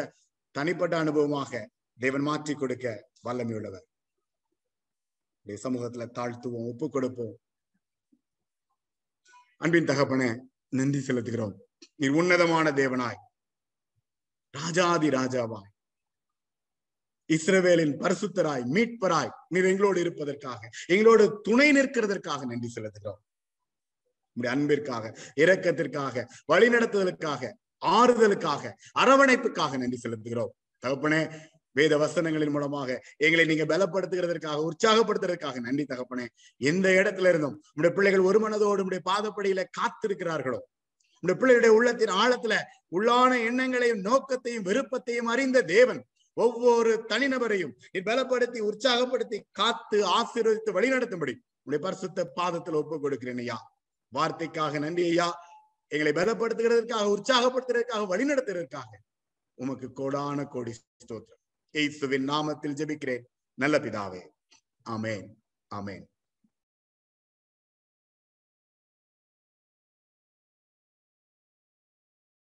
[0.55, 1.53] தனிப்பட்ட அனுபவமாக
[1.99, 2.87] தேவன் மாற்றி கொடுக்க
[3.27, 3.85] வல்லமையுள்ளவர்.
[5.64, 7.35] சமூகத்துல தாழ்த்துவோம் ஒப்பு கொடுப்போம்.
[9.62, 10.22] அன்பின் தகப்பன
[10.79, 11.55] நன்றி செலுத்துகிறோம்.
[12.01, 13.20] நீர் உன்னதமான தேவனாய்
[14.55, 15.70] ராஜாதி ராஜாவாய்
[17.31, 20.61] இஸ்ரவேலின் பரிசுத்தராய் மீட்பராய் நீர் எங்களோடு இருப்பதற்காக
[20.95, 23.20] எங்களோடு துணை நிற்கிறதற்காக நன்றி செலுத்துகிறோம்.
[24.55, 25.05] அன்பிற்காக
[25.43, 27.53] இரக்கத்திற்காக வழிநடத்துதலுக்காக
[27.87, 30.53] ஆறுதலுக்காக அரவணைப்புக்காக நன்றி செலுத்துகிறோம்.
[30.87, 31.30] தகப்பனே
[31.72, 36.26] வேத வசனங்களின் மூலமாக எங்களை நீங்க பலப்படுத்துகிறதற்காக உற்சாகப்படுத்துறதுக்காக நன்றி தகப்பனே.
[36.57, 40.59] எந்த இடத்துல இருந்தும் உடைய பிள்ளைகள் ஒரு மனதோடு உடைய பாதப்படியில காத்திருக்கிறார்களோ
[41.20, 42.57] உடைய பிள்ளைகளுடைய உள்ளத்தின் ஆழத்துல
[42.91, 46.05] உள்ளான எண்ணங்களையும் நோக்கத்தையும் விருப்பத்தையும் அறிந்த தேவன்
[46.35, 53.76] ஒவ்வொரு தனிநபரையும் நீ பலப்படுத்தி உற்சாகப்படுத்தி காத்து ஆசீர்வதித்து வழிநடத்தும்படி உடைய பரிசுத்த பாதத்தில் ஒப்பு கொடுக்கிறேன் ஐயா.
[54.14, 55.28] வார்த்தைக்காக நன்றி ஐயா.
[55.95, 58.99] எங்களை பலப்படுத்துகிறதற்காக உற்சாகப்படுத்துறதுக்காக வழிநடத்துறதுக்காக
[59.55, 61.42] உமக்கு கோடான கோடி ஸ்தோத்திரம்.
[61.72, 63.24] எய்சுவின் நாமத்தில் ஜெபிக்கிறேன்.
[63.55, 64.28] நல்ல பிதாவே.
[64.82, 65.28] ஆமென்.
[65.68, 66.09] ஆமென்.